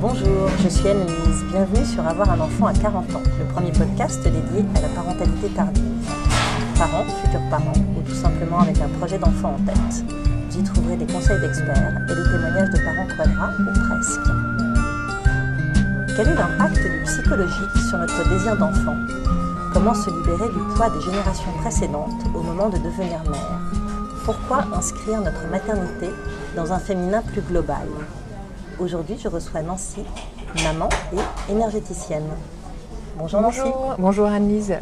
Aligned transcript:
Bonjour, 0.00 0.48
je 0.62 0.68
suis 0.68 0.88
Anne-Lise. 0.88 1.44
Bienvenue 1.50 1.84
sur 1.84 2.06
Avoir 2.06 2.30
un 2.30 2.38
enfant 2.38 2.66
à 2.66 2.72
40 2.72 3.16
ans, 3.16 3.22
le 3.36 3.52
premier 3.52 3.72
podcast 3.72 4.22
dédié 4.22 4.64
à 4.76 4.80
la 4.80 4.88
parentalité 4.90 5.48
tardive. 5.48 5.82
Parents, 6.78 7.04
futurs 7.24 7.42
parents, 7.50 7.72
ou 7.96 8.08
tout 8.08 8.14
simplement 8.14 8.60
avec 8.60 8.80
un 8.80 8.86
projet 9.00 9.18
d'enfant 9.18 9.56
en 9.56 9.64
tête. 9.64 10.04
J'y 10.52 10.62
trouverai 10.62 10.98
des 10.98 11.06
conseils 11.06 11.40
d'experts 11.40 11.98
et 12.04 12.14
des 12.14 12.30
témoignages 12.30 12.70
de 12.70 12.78
parents 12.84 13.08
quadras, 13.16 13.50
ou 13.58 13.64
presque. 13.88 14.30
Quel 16.14 16.28
est 16.28 16.34
l'impact 16.36 16.76
du 16.76 17.02
psychologique 17.04 17.76
sur 17.88 17.98
notre 17.98 18.28
désir 18.28 18.56
d'enfant? 18.56 18.94
Comment 19.72 19.94
se 19.94 20.10
libérer 20.10 20.48
du 20.48 20.76
poids 20.76 20.90
des 20.90 21.00
générations 21.00 21.52
précédentes 21.60 22.22
au 22.36 22.42
moment 22.42 22.68
de 22.68 22.78
devenir 22.78 23.18
mère? 23.28 23.60
Pourquoi 24.24 24.64
inscrire 24.76 25.22
notre 25.22 25.50
maternité 25.50 26.10
dans 26.54 26.72
un 26.72 26.78
féminin 26.78 27.20
plus 27.32 27.42
global? 27.42 27.88
Aujourd'hui, 28.80 29.16
je 29.22 29.28
reçois 29.28 29.62
Nancy, 29.62 30.04
maman 30.64 30.88
et 31.12 31.52
énergéticienne. 31.52 32.28
Bonjour, 33.18 33.40
Nancy. 33.40 33.60
Bonjour 33.98 34.26
Anne-Lise. 34.26 34.76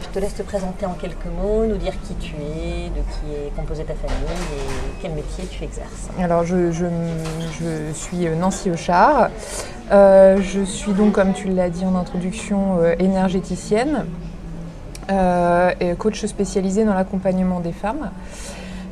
Je 0.00 0.08
te 0.08 0.18
laisse 0.18 0.34
te 0.34 0.42
présenter 0.42 0.84
en 0.86 0.94
quelques 0.94 1.26
mots, 1.26 1.64
nous 1.64 1.76
dire 1.76 1.92
qui 2.06 2.14
tu 2.14 2.34
es, 2.34 2.88
de 2.90 3.00
qui 3.00 3.32
est 3.34 3.54
composée 3.56 3.84
ta 3.84 3.94
famille 3.94 4.16
et 4.56 5.02
quel 5.02 5.12
métier 5.12 5.44
tu 5.46 5.62
exerces. 5.64 6.08
Alors, 6.20 6.44
je, 6.44 6.72
je- 6.72 6.84
je 7.60 7.92
suis 7.92 8.26
Nancy 8.36 8.70
Auchard. 8.70 9.30
Euh, 9.92 10.40
je 10.42 10.62
suis 10.64 10.92
donc, 10.92 11.12
comme 11.12 11.32
tu 11.32 11.48
l'as 11.48 11.70
dit 11.70 11.84
en 11.84 11.94
introduction, 11.96 12.78
euh, 12.80 12.94
énergéticienne 12.98 14.06
euh, 15.10 15.70
et 15.80 15.94
coach 15.94 16.24
spécialisée 16.26 16.84
dans 16.84 16.94
l'accompagnement 16.94 17.60
des 17.60 17.72
femmes. 17.72 18.10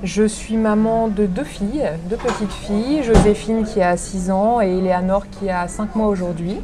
Je 0.02 0.24
suis 0.24 0.56
maman 0.56 1.06
de 1.06 1.26
deux 1.26 1.44
filles, 1.44 1.88
deux 2.10 2.16
petites 2.16 2.52
filles, 2.52 3.04
Joséphine 3.04 3.64
qui 3.64 3.80
a 3.80 3.96
6 3.96 4.32
ans 4.32 4.60
et 4.60 4.78
Eleanor 4.78 5.22
qui 5.30 5.48
a 5.48 5.68
5 5.68 5.94
mois 5.94 6.08
aujourd'hui. 6.08 6.56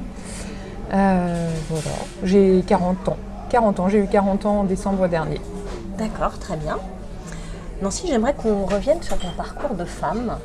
Euh, 0.93 1.51
voilà. 1.71 1.97
J'ai 2.25 2.65
40 2.67 3.09
ans. 3.11 3.17
40 3.51 3.81
ans, 3.81 3.89
j'ai 3.89 3.99
eu 3.99 4.09
40 4.09 4.45
ans 4.47 4.61
en 4.61 4.65
décembre 4.65 5.07
dernier. 5.07 5.41
D'accord, 5.97 6.37
très 6.41 6.57
bien. 6.57 6.79
Nancy, 7.81 8.09
j'aimerais 8.09 8.35
qu'on 8.35 8.65
revienne 8.65 9.01
sur 9.03 9.17
ton 9.19 9.31
parcours 9.37 9.77
de 9.77 9.85
femme 9.85 10.37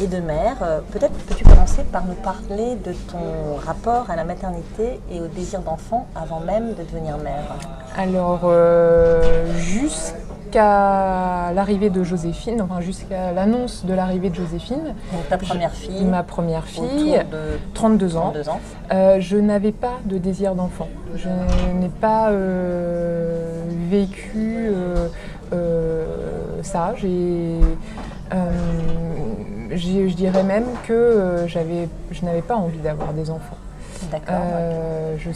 et 0.00 0.08
de 0.08 0.18
mère. 0.18 0.56
Euh, 0.62 0.80
Peut-être 0.90 1.12
peux-tu 1.12 1.44
commencer 1.44 1.84
par 1.84 2.04
nous 2.04 2.14
parler 2.14 2.74
de 2.84 2.92
ton 3.12 3.54
rapport 3.64 4.10
à 4.10 4.16
la 4.16 4.24
maternité 4.24 4.98
et 5.08 5.20
au 5.20 5.28
désir 5.28 5.60
d'enfant 5.60 6.08
avant 6.16 6.40
même 6.40 6.74
de 6.74 6.82
devenir 6.82 7.16
mère? 7.18 7.44
Alors, 7.96 8.40
euh, 8.42 9.56
jusqu'à 9.56 10.14
l'arrivée 10.58 11.90
de 11.90 12.02
Joséphine, 12.02 12.60
enfin 12.62 12.80
jusqu'à 12.80 13.32
l'annonce 13.32 13.84
de 13.84 13.94
l'arrivée 13.94 14.30
de 14.30 14.34
Joséphine, 14.34 14.94
Donc 15.12 15.28
ta 15.28 15.38
première 15.38 15.72
fille, 15.72 16.04
ma 16.04 16.22
première 16.22 16.64
fille, 16.64 17.18
de 17.30 17.58
32 17.74 18.16
ans, 18.16 18.30
32 18.32 18.48
ans. 18.48 18.60
euh, 18.92 19.16
je 19.20 19.36
n'avais 19.36 19.72
pas 19.72 19.98
de 20.04 20.18
désir 20.18 20.54
d'enfant. 20.54 20.88
Je 21.16 21.28
n'ai 21.78 21.88
pas 21.88 22.30
euh, 22.30 23.62
vécu 23.90 24.70
euh, 25.52 26.06
ça. 26.62 26.94
J'ai, 26.96 27.60
je 29.72 30.14
dirais 30.14 30.42
même 30.42 30.66
que 30.86 31.44
j'avais, 31.46 31.88
je 32.10 32.24
n'avais 32.24 32.42
pas 32.42 32.56
envie 32.56 32.78
d'avoir 32.78 33.12
des 33.12 33.30
enfants. 33.30 33.56
D'accord. 34.10 34.36
Je 35.18 35.30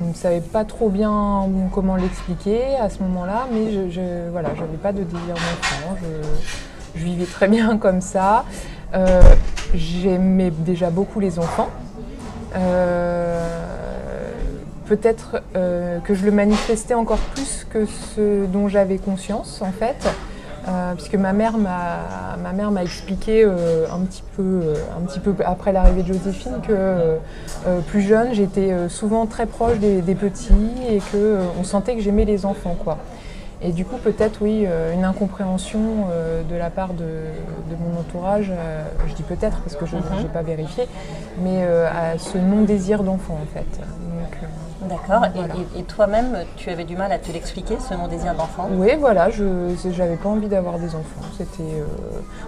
s- 0.00 0.06
ne 0.08 0.14
savais 0.14 0.40
pas 0.40 0.64
trop 0.64 0.88
bien 0.90 1.46
comment 1.72 1.96
l'expliquer 1.96 2.76
à 2.80 2.88
ce 2.90 3.02
moment-là, 3.02 3.46
mais 3.52 3.72
je, 3.72 3.90
je 3.90 4.00
pas 4.76 4.92
de 4.92 5.02
désir 5.02 5.34
d'enfant. 5.34 5.96
Je, 6.02 7.00
je 7.00 7.04
vivais 7.04 7.26
très 7.26 7.48
bien 7.48 7.76
comme 7.78 8.00
ça. 8.00 8.44
Euh, 8.94 9.22
J'aimais 9.74 10.50
déjà 10.50 10.90
beaucoup 10.90 11.18
les 11.20 11.38
enfants. 11.40 11.68
Euh, 12.56 13.60
Peut-être 14.86 15.40
euh, 15.56 15.98
que 16.00 16.14
je 16.14 16.26
le 16.26 16.30
manifestais 16.30 16.92
encore 16.92 17.16
plus 17.34 17.66
que 17.70 17.86
ce 17.86 18.44
dont 18.44 18.68
j'avais 18.68 18.98
conscience 18.98 19.62
en 19.62 19.72
fait. 19.72 19.96
Euh, 20.66 20.94
puisque 20.94 21.16
ma 21.16 21.34
mère 21.34 21.58
m'a 21.58 22.36
ma 22.42 22.52
mère 22.52 22.70
m'a 22.70 22.82
expliqué 22.82 23.44
euh, 23.44 23.84
un 23.92 24.00
petit 24.00 24.22
peu 24.34 24.42
euh, 24.42 24.74
un 24.96 25.04
petit 25.04 25.20
peu 25.20 25.34
après 25.44 25.72
l'arrivée 25.72 26.02
de 26.02 26.14
Joséphine 26.14 26.60
que 26.66 27.18
plus 27.88 28.00
jeune 28.00 28.32
j'étais 28.32 28.72
souvent 28.88 29.26
très 29.26 29.44
proche 29.46 29.78
des, 29.78 30.00
des 30.00 30.14
petits 30.14 30.54
et 30.88 31.00
que 31.12 31.38
on 31.60 31.64
sentait 31.64 31.94
que 31.96 32.00
j'aimais 32.00 32.24
les 32.24 32.46
enfants 32.46 32.76
quoi. 32.82 32.96
Et 33.60 33.72
du 33.72 33.84
coup 33.84 33.96
peut-être 33.96 34.40
oui 34.40 34.66
une 34.94 35.04
incompréhension 35.04 35.80
de 36.48 36.56
la 36.56 36.70
part 36.70 36.94
de, 36.94 37.04
de 37.04 37.76
mon 37.78 38.00
entourage. 38.00 38.50
je 39.06 39.14
dis 39.14 39.22
peut-être 39.22 39.58
parce 39.60 39.76
que 39.76 39.84
je 39.86 39.96
Mhm. 39.96 40.22
n'ai 40.22 40.28
pas 40.28 40.42
vérifié, 40.42 40.86
mais 41.42 41.62
à 41.64 42.18
ce 42.18 42.38
non 42.38 42.62
désir 42.62 43.02
d'enfant 43.02 43.38
en 43.42 43.46
fait. 43.52 43.80
Donc, 43.80 44.38
D'accord. 44.88 45.24
Et- 45.26 45.38
voilà. 45.38 45.54
Et, 45.76 45.80
et 45.80 45.82
toi-même, 45.82 46.38
tu 46.56 46.70
avais 46.70 46.84
du 46.84 46.96
mal 46.96 47.10
à 47.12 47.18
te 47.18 47.30
l'expliquer, 47.32 47.76
ce 47.80 47.94
non-désir 47.94 48.34
d'enfant? 48.34 48.68
Oui, 48.72 48.90
voilà, 48.98 49.30
je 49.30 49.44
n'avais 49.98 50.16
pas 50.16 50.28
envie 50.28 50.48
d'avoir 50.48 50.78
des 50.78 50.94
enfants. 50.94 51.22
C'était 51.36 51.62
euh, 51.62 51.84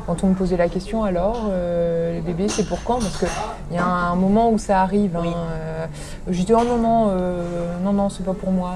quand 0.06 0.22
on 0.24 0.28
me 0.28 0.34
posait 0.34 0.56
la 0.56 0.68
question 0.68 1.04
alors, 1.04 1.46
euh, 1.50 2.12
les 2.14 2.20
bébés, 2.20 2.48
c'est 2.48 2.64
pour 2.68 2.82
quand? 2.84 2.98
Parce 2.98 3.16
qu'il 3.18 3.28
y 3.72 3.78
a 3.78 3.84
un 3.84 4.14
moment 4.16 4.50
où 4.50 4.58
ça 4.58 4.80
arrive. 4.82 5.16
hein, 5.16 5.20
Oui. 5.22 5.32
euh, 5.34 5.86
J'ai 6.28 6.44
dit 6.44 6.54
oh 6.54 6.64
non 6.64 6.76
non, 6.78 7.12
non 7.82 7.92
non, 7.92 8.08
c'est 8.08 8.24
pas 8.24 8.34
pour 8.34 8.50
moi. 8.50 8.72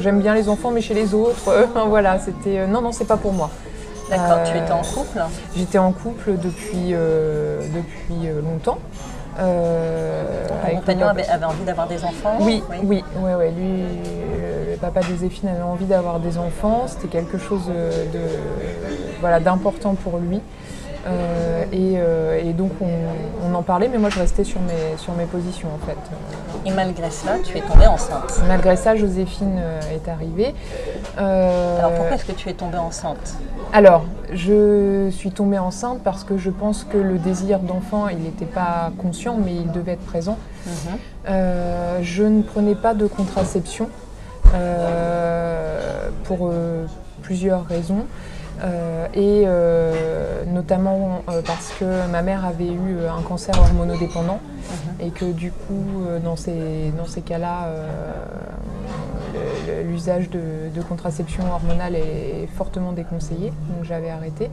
J'aime 0.00 0.20
bien 0.20 0.34
les 0.34 0.48
enfants, 0.48 0.70
mais 0.72 0.80
chez 0.80 0.94
les 0.94 1.14
autres, 1.14 1.68
voilà, 1.88 2.18
c'était 2.18 2.66
non 2.66 2.80
non, 2.82 2.92
c'est 2.92 3.04
pas 3.04 3.16
pour 3.16 3.32
moi. 3.32 3.50
D'accord. 4.10 4.42
Tu 4.44 4.56
étais 4.58 4.72
en 4.72 4.82
couple? 4.82 5.20
J'étais 5.56 5.78
en 5.78 5.92
couple 5.92 6.32
depuis 6.36 6.90
depuis 6.92 8.28
longtemps. 8.44 8.78
Euh, 9.40 10.46
mon 10.70 10.76
compagnon 10.80 11.06
avait, 11.08 11.26
avait 11.26 11.44
envie 11.44 11.64
d'avoir 11.64 11.88
des 11.88 12.04
enfants 12.04 12.36
Oui, 12.40 12.62
oui, 12.84 13.02
ouais, 13.16 13.34
ouais, 13.34 13.50
lui, 13.50 13.82
euh, 13.82 14.72
le 14.72 14.76
papa 14.76 15.00
de 15.00 15.06
Joséphine 15.06 15.48
avait 15.48 15.62
envie 15.62 15.86
d'avoir 15.86 16.20
des 16.20 16.38
enfants. 16.38 16.86
C'était 16.86 17.08
quelque 17.08 17.38
chose 17.38 17.64
euh, 17.68 18.04
de, 18.12 18.20
voilà, 19.20 19.40
d'important 19.40 19.94
pour 19.94 20.18
lui. 20.18 20.40
Euh, 21.06 21.64
et, 21.72 21.94
euh, 21.96 22.38
et 22.42 22.52
donc 22.52 22.72
on, 22.82 23.48
on 23.50 23.54
en 23.54 23.62
parlait, 23.62 23.88
mais 23.88 23.96
moi 23.96 24.10
je 24.10 24.18
restais 24.18 24.44
sur 24.44 24.60
mes, 24.60 24.98
sur 24.98 25.14
mes 25.14 25.24
positions 25.24 25.68
en 25.74 25.86
fait. 25.86 25.96
Et 26.66 26.72
malgré 26.72 27.10
cela, 27.10 27.38
tu 27.42 27.56
es 27.56 27.62
tombée 27.62 27.86
enceinte. 27.86 28.38
Malgré 28.46 28.76
ça, 28.76 28.96
Joséphine 28.96 29.58
euh, 29.58 29.80
est 29.94 30.08
arrivée. 30.10 30.54
Euh, 31.18 31.78
Alors 31.78 31.92
pourquoi 31.92 32.16
est-ce 32.16 32.26
que 32.26 32.32
tu 32.32 32.50
es 32.50 32.52
tombée 32.52 32.76
enceinte? 32.76 33.36
Alors, 33.72 34.04
je 34.32 35.08
suis 35.10 35.30
tombée 35.30 35.58
enceinte 35.58 36.00
parce 36.04 36.22
que 36.22 36.36
je 36.36 36.50
pense 36.50 36.84
que 36.84 36.98
le 36.98 37.18
désir 37.18 37.60
d'enfant, 37.60 38.08
il 38.08 38.18
n'était 38.18 38.44
pas 38.44 38.90
conscient, 38.98 39.38
mais 39.42 39.54
il 39.54 39.72
devait 39.72 39.92
être 39.92 40.04
présent. 40.04 40.36
Mhm. 40.66 41.32
Je 42.02 42.24
ne 42.24 42.42
prenais 42.42 42.74
pas 42.74 42.92
de 42.94 43.06
contraception 43.06 43.88
pour 46.24 46.52
plusieurs 47.22 47.64
raisons. 47.64 48.06
Euh, 48.62 49.06
et 49.14 49.44
euh, 49.46 50.44
notamment 50.46 51.22
euh, 51.30 51.40
parce 51.44 51.72
que 51.78 52.06
ma 52.10 52.20
mère 52.20 52.44
avait 52.44 52.66
eu 52.66 53.06
un 53.08 53.22
cancer 53.22 53.54
hormonodépendant. 53.58 54.40
Et 55.00 55.10
que 55.10 55.24
du 55.24 55.50
coup 55.50 56.04
euh, 56.06 56.18
dans 56.18 56.36
ces, 56.36 56.92
dans 56.96 57.06
ces 57.06 57.22
cas-là 57.22 57.68
euh, 57.68 57.82
l'usage 59.84 60.28
de, 60.28 60.68
de 60.74 60.82
contraception 60.82 61.44
hormonale 61.50 61.94
est 61.94 62.48
fortement 62.54 62.92
déconseillé. 62.92 63.52
Donc 63.70 63.84
j'avais 63.84 64.10
arrêté. 64.10 64.50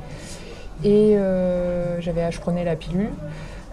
Et 0.83 1.17
euh, 1.17 1.99
j'avais 1.99 2.31
je 2.31 2.39
prenais 2.39 2.63
la 2.63 2.75
pilule 2.75 3.09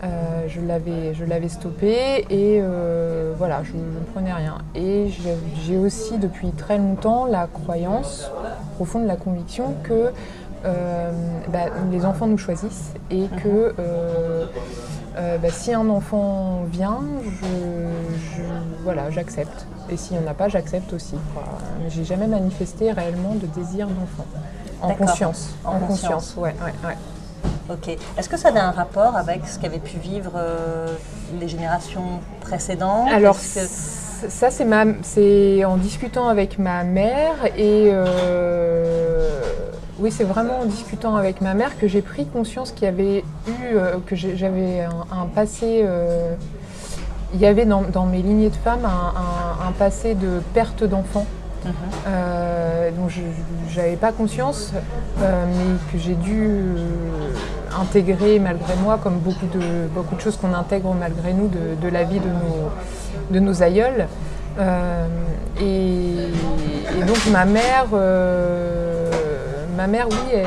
euh, 0.04 0.44
je 0.48 0.60
l'avais 0.60 1.14
je 1.14 1.24
l'avais 1.24 1.48
stoppé 1.48 2.26
et 2.28 2.58
euh, 2.60 3.32
voilà 3.38 3.62
je, 3.64 3.72
ne 3.72 4.04
prenais 4.12 4.32
rien 4.32 4.58
et 4.74 5.08
j'ai- 5.64 5.78
aussi 5.78 6.18
depuis 6.18 6.50
très 6.50 6.76
longtemps 6.78 7.24
la 7.26 7.46
croyance 7.46 8.30
profonde 8.76 9.06
la 9.06 9.16
conviction 9.16 9.74
que 9.82 10.10
euh, 10.66 11.10
bah, 11.52 11.58
les 11.90 12.04
enfants 12.04 12.26
nous 12.26 12.38
choisissent 12.38 12.92
et 13.10 13.26
que 13.42 13.74
bah, 15.40 15.50
si 15.50 15.72
un 15.72 15.88
enfant 15.90 16.62
vient, 16.70 17.00
je, 17.24 17.46
je- 18.36 18.42
voilà, 18.82 19.10
j'accepte. 19.10 19.66
Et 19.90 19.96
s'il 19.96 20.16
n'y 20.18 20.24
en 20.26 20.30
a 20.30 20.34
pas, 20.34 20.48
j'accepte 20.48 20.92
aussi. 20.92 21.14
Mais 21.82 21.88
j'ai 21.90 22.04
jamais 22.04 22.26
manifesté 22.26 22.90
réellement 22.92 23.34
de 23.34 23.46
désir 23.46 23.86
d'enfant. 23.86 24.26
En 24.82 24.90
conscience. 24.94 25.54
En 25.64 25.78
conscience. 25.78 26.34
ouais, 26.36 26.54
ouais, 26.64 26.74
ouais. 26.88 26.96
Ok. 27.70 27.96
Est-ce 28.18 28.28
que 28.28 28.36
ça 28.36 28.50
a 28.54 28.60
un 28.60 28.70
rapport 28.70 29.16
avec 29.16 29.46
ce 29.46 29.58
qu'avaient 29.58 29.78
pu 29.78 29.96
vivre 29.98 30.32
euh, 30.36 30.88
les 31.40 31.48
générations 31.48 32.20
précédentes? 32.40 33.08
Alors 33.10 33.36
que- 33.36 33.66
ça 34.28 34.50
c'est 34.50 34.64
ma, 34.64 34.84
c'est 35.02 35.64
en 35.64 35.76
discutant 35.76 36.28
avec 36.28 36.58
ma 36.58 36.82
mère 36.84 37.34
et 37.58 37.90
euh, 37.92 39.28
oui 39.98 40.10
c'est 40.10 40.24
vraiment 40.24 40.60
en 40.60 40.64
discutant 40.64 41.16
avec 41.16 41.40
ma 41.42 41.52
mère 41.54 41.78
que 41.78 41.88
j'ai 41.88 42.00
pris 42.00 42.26
conscience 42.26 42.70
qu'il 42.72 42.84
y 42.84 42.88
avait 42.88 43.18
eu 43.48 43.74
euh, 43.76 43.96
que 44.06 44.16
j'avais 44.16 44.80
un, 44.82 45.04
un 45.22 45.26
passé. 45.26 45.84
il 47.34 47.40
y 47.40 47.46
avait 47.46 47.66
dans, 47.66 47.82
dans 47.82 48.06
mes 48.06 48.22
lignées 48.22 48.50
de 48.50 48.56
femmes 48.56 48.84
un, 48.84 49.14
un- 49.18 49.68
un 49.68 49.72
passé 49.72 50.14
de 50.14 50.40
perte 50.54 50.84
d'enfants. 50.84 51.26
Mhm. 51.64 51.72
euh, 52.08 52.90
dont 52.90 53.08
je 53.08 53.22
n'avais 53.80 53.96
pas 53.96 54.12
conscience, 54.12 54.72
euh, 55.22 55.46
mais 55.48 55.78
que 55.90 55.96
j'ai 55.98 56.12
dû 56.12 56.42
euh, 56.46 57.32
intégré 57.80 58.38
malgré 58.38 58.74
moi, 58.76 58.98
comme 59.02 59.18
beaucoup 59.18 59.46
de, 59.46 59.88
beaucoup 59.94 60.14
de 60.14 60.20
choses 60.20 60.36
qu'on 60.36 60.54
intègre 60.54 60.94
malgré 60.94 61.32
nous 61.32 61.48
de, 61.48 61.88
la 61.88 62.04
vie 62.04 62.20
de 62.20 62.28
nos, 62.28 62.70
de 63.30 63.40
nos 63.40 63.62
aïeuls. 63.62 64.06
Et, 65.60 66.30
donc 67.06 67.26
ma 67.30 67.44
mère, 67.44 67.86
ma 69.76 69.86
mère 69.86 70.08
oui, 70.10 70.38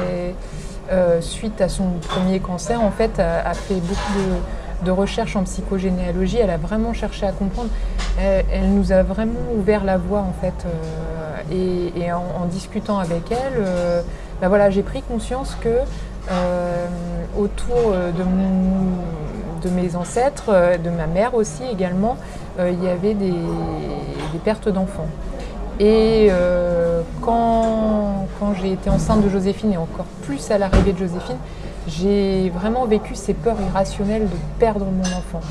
suite 1.22 1.62
à 1.62 1.70
son 1.70 1.90
premier 2.08 2.40
cancer, 2.40 2.82
en 2.82 2.92
fait, 2.92 3.20
a 3.20 3.54
fait 3.54 3.76
beaucoup 3.76 4.14
de 4.18 4.36
de 4.84 4.92
recherche 4.92 5.36
en 5.36 5.44
psychogénéalogie. 5.44 6.38
Elle 6.38 6.50
a 6.50 6.58
vraiment 6.58 6.94
cherché 6.94 7.26
à 7.26 7.32
comprendre. 7.32 7.70
Elle, 8.20 8.70
nous 8.74 8.92
a 8.92 9.04
vraiment 9.04 9.40
ouvert 9.56 9.84
la 9.84 9.98
voie 9.98 10.22
en 10.22 10.34
fait. 10.42 10.66
Euh, 10.66 11.94
et, 11.96 12.12
en, 12.12 12.46
discutant 12.46 13.00
avec 13.00 13.32
elle, 13.32 13.54
euh, 13.58 14.02
bah 14.42 14.48
voilà, 14.50 14.70
j'ai 14.70 14.84
pris 14.84 15.02
conscience 15.02 15.56
que 15.62 15.70
euh, 15.70 15.84
autour 17.38 17.92
de, 17.92 19.68
de, 19.68 19.70
mes 19.70 19.96
ancêtres, 19.96 20.78
de 20.84 20.90
ma 20.90 21.08
mère 21.08 21.36
aussi 21.36 21.64
également, 21.72 22.18
il 22.60 22.84
y 22.84 22.88
avait 22.88 23.14
des, 23.14 23.34
pertes 24.44 24.70
d'enfants. 24.70 25.08
Et 25.80 26.30
quand, 27.22 28.28
j'ai 28.62 28.74
été 28.74 28.90
enceinte 28.90 29.24
de 29.24 29.30
Joséphine 29.30 29.74
et 29.74 29.78
encore 29.78 30.06
plus 30.24 30.52
à 30.52 30.58
l'arrivée 30.58 30.94
de 30.94 30.98
Joséphine, 30.98 31.38
j'ai 31.88 32.50
vraiment 32.50 32.86
vécu 32.86 33.16
ces 33.16 33.34
peurs 33.34 33.58
irrationnelles 33.62 34.24
de 34.26 34.38
perdre 34.60 34.86
mon 34.86 35.18
enfant. 35.18 35.42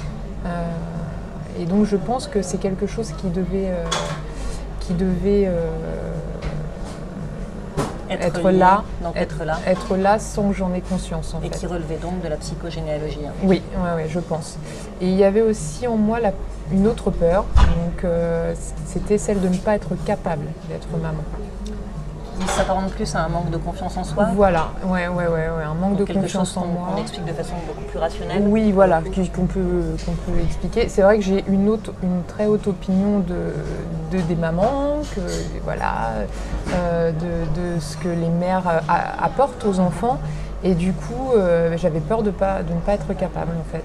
Euh, 0.45 0.49
et 1.61 1.65
donc 1.65 1.87
je 1.87 1.97
pense 1.97 2.29
que 2.29 2.43
c'est 2.43 2.59
quelque 2.59 2.87
chose 2.87 3.13
qui 3.19 3.29
devait, 3.29 3.71
euh, 3.71 3.85
qui 4.81 4.93
devait 4.93 5.51
euh, 8.11 8.15
être, 8.21 8.51
là, 8.51 8.85
être, 9.15 9.45
là, 9.45 9.59
être 9.67 9.97
là 9.97 10.19
sans 10.19 10.49
que 10.49 10.55
j'en 10.55 10.73
ai 10.75 10.81
conscience. 10.81 11.35
et 11.43 11.51
qui 11.51 11.67
relevait 11.67 11.99
donc 11.99 12.23
de 12.23 12.29
la 12.29 12.37
psychogénéalogie. 12.37 13.21
Hein. 13.27 13.33
Oui, 13.43 13.63
ouais, 13.77 14.07
je 14.09 14.21
pense. 14.21 14.59
Et 15.01 15.09
il 15.09 15.17
y 15.17 15.25
avait 15.25 15.43
aussi 15.43 15.87
en 15.87 15.97
moi 15.97 16.19
une 16.73 16.87
autre 16.87 17.11
peur, 17.11 17.45
donc 17.57 18.11
c'était 18.87 19.19
celle 19.19 19.41
de 19.41 19.49
ne 19.49 19.57
pas 19.57 19.75
être 19.75 19.95
capable 20.05 20.47
d'être 20.69 20.89
maman 21.01 21.23
ça 22.47 22.59
s'apparente 22.59 22.91
plus 22.91 23.15
à 23.15 23.25
un 23.25 23.29
manque 23.29 23.51
de 23.51 23.57
confiance 23.57 23.97
en 23.97 24.05
soi. 24.05 24.29
Voilà, 24.35 24.71
ouais, 24.85 25.09
ouais, 25.09 25.27
ouais, 25.27 25.47
un 25.65 25.75
manque 25.75 25.97
de 25.97 26.05
confiance 26.05 26.57
en 26.57 26.67
moi. 26.67 26.89
On 26.97 27.01
explique 27.01 27.25
de 27.25 27.33
façon 27.33 27.55
beaucoup 27.67 27.85
plus 27.85 27.99
rationnelle. 27.99 28.43
Oui, 28.47 28.73
voilà, 28.73 29.03
qu'on 29.35 29.47
peut, 29.47 29.61
qu'on 30.05 30.13
peut 30.13 30.39
expliquer. 30.45 30.89
C'est 30.89 31.03
vrai 31.03 31.19
que 31.19 31.25
j'ai 31.25 31.45
une, 31.49 31.67
une 32.03 32.23
très 32.29 32.47
haute 32.47 32.67
opinion 32.67 33.21
de, 33.21 34.21
des 34.23 34.35
mamans, 34.35 35.01
que, 35.15 35.21
voilà, 35.65 36.13
euh, 36.75 37.13
de, 37.13 37.81
ce 37.81 37.97
que 37.97 38.09
les 38.09 38.29
mères 38.29 38.69
euh, 38.69 38.81
apportent 39.21 39.65
aux 39.65 39.81
enfants. 39.81 40.19
Et 40.65 40.75
du 40.75 40.93
coup, 40.93 41.33
euh, 41.37 41.77
j'avais 41.77 42.01
peur 42.01 42.23
de, 42.23 42.31
pas, 42.31 42.63
de 42.63 42.73
ne 42.73 42.81
pas 42.81 42.95
être 42.95 43.13
capable, 43.15 43.53
en 43.61 43.71
fait, 43.71 43.85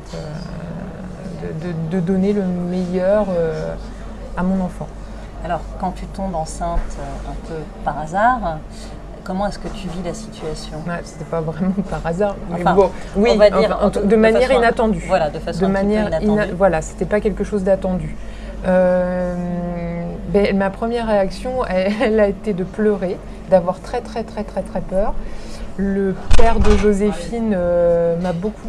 de, 1.91 1.99
donner 1.99 2.33
le 2.33 2.43
meilleur 2.43 3.27
à 4.37 4.43
mon 4.43 4.63
enfant. 4.63 4.87
Alors, 5.43 5.61
quand 5.79 5.91
tu 5.91 6.05
tombes 6.05 6.35
enceinte 6.35 6.79
euh, 6.99 7.31
un 7.31 7.47
peu 7.47 7.55
par 7.83 7.99
hasard, 7.99 8.59
comment 9.23 9.47
est-ce 9.47 9.59
que 9.59 9.67
tu 9.69 9.87
vis 9.87 10.03
la 10.03 10.13
situation? 10.13 10.77
Ouais, 10.87 11.01
C'était 11.03 11.25
pas 11.25 11.41
vraiment 11.41 11.73
par 11.89 12.05
hasard, 12.05 12.35
mais 12.49 12.63
bon, 12.63 12.91
oui, 13.15 13.31
on 13.33 13.37
va 13.37 13.49
dire 13.49 13.91
de, 14.03 14.15
manière 14.15 14.51
inattendue. 14.51 15.03
Voilà, 15.07 15.29
de 15.29 15.39
façon 15.39 15.65
de 15.65 15.71
manière 15.71 16.07
inattendue. 16.07 16.53
voilà, 16.55 16.81
c'était 16.81 17.05
pas 17.05 17.19
quelque 17.19 17.43
chose 17.43 17.63
d'attendu. 17.63 18.15
Euh, 18.67 19.35
ben, 20.29 20.55
ma 20.55 20.69
première 20.69 21.07
réaction, 21.07 21.65
elle, 21.65 22.19
a 22.19 22.27
été 22.27 22.53
de 22.53 22.63
pleurer, 22.63 23.17
d'avoir 23.49 23.79
très 23.79 24.01
très 24.01 24.23
très 24.23 24.43
très 24.43 24.61
très 24.61 24.81
peur. 24.81 25.13
Le 25.77 26.15
père 26.37 26.59
de 26.59 26.69
Joséphine 26.77 27.53
euh, 27.55 28.19
m'a 28.19 28.33
beaucoup 28.33 28.67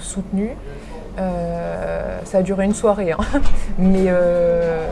soutenue. 0.00 0.56
Euh, 1.18 2.18
ça 2.24 2.38
a 2.38 2.42
duré 2.42 2.64
une 2.64 2.74
soirée, 2.74 3.12
hein. 3.12 3.18
mais 3.78 4.04
euh, 4.06 4.86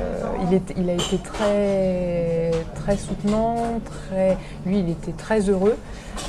il, 0.50 0.60
il, 0.76 0.90
a 0.90 0.94
été 0.94 1.18
très, 1.18 2.50
très 2.74 2.96
soutenant, 2.96 3.80
très, 3.84 4.36
lui 4.66 4.80
il 4.80 4.90
était 4.90 5.12
très 5.12 5.40
heureux, 5.42 5.76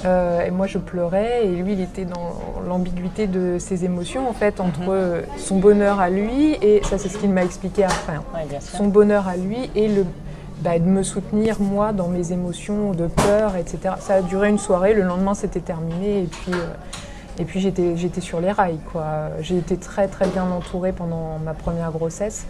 euh, 0.06 0.46
et 0.46 0.52
moi 0.52 0.68
je 0.68 0.78
pleurais, 0.78 1.46
et 1.46 1.48
lui 1.48 1.74
il 1.74 1.82
était 1.82 2.06
dans 2.06 2.36
l'ambiguïté 2.68 3.28
de 3.28 3.58
ses 3.58 3.84
émotions 3.86 4.30
en 4.30 4.34
fait, 4.34 4.60
entre 4.60 4.82
mhm. 4.82 5.24
son 5.38 5.58
bonheur 5.58 6.00
à 6.00 6.10
lui, 6.10 6.58
et 6.62 6.82
ça 6.84 6.98
c'est 6.98 7.10
ce 7.10 7.18
qu'il 7.18 7.32
m'a 7.32 7.44
expliqué 7.44 7.84
après, 7.84 8.14
hein. 8.14 8.60
son 8.60 8.88
bonheur 8.88 9.28
à 9.28 9.38
lui 9.38 9.72
et 9.76 9.88
le, 9.88 10.06
bah, 10.62 10.78
de 10.78 10.86
me 10.86 11.02
soutenir 11.04 11.60
moi 11.60 11.94
dans 11.94 12.08
mes 12.08 12.32
émotions 12.32 12.92
de 12.92 13.08
peur, 13.08 13.56
etc. 13.56 13.96
Ça 14.00 14.16
a 14.16 14.22
duré 14.22 14.50
une 14.50 14.60
soirée, 14.60 14.94
le 14.94 15.04
lendemain 15.04 15.34
c'était 15.34 15.62
terminé, 15.62 16.20
et 16.20 16.28
puis 16.28 16.54
et 17.40 17.46
puis 17.46 17.62
j'étais, 17.62 17.96
j'étais 17.96 18.22
sur 18.22 18.42
les 18.42 18.52
rails. 18.52 18.80
Quoi. 18.92 19.30
J'ai 19.40 19.58
été 19.58 19.78
très 19.78 20.08
très 20.08 20.28
bien 20.28 20.44
entourée 20.52 20.92
pendant 20.92 21.40
ma 21.40 21.54
première 21.54 21.92
grossesse, 21.92 22.46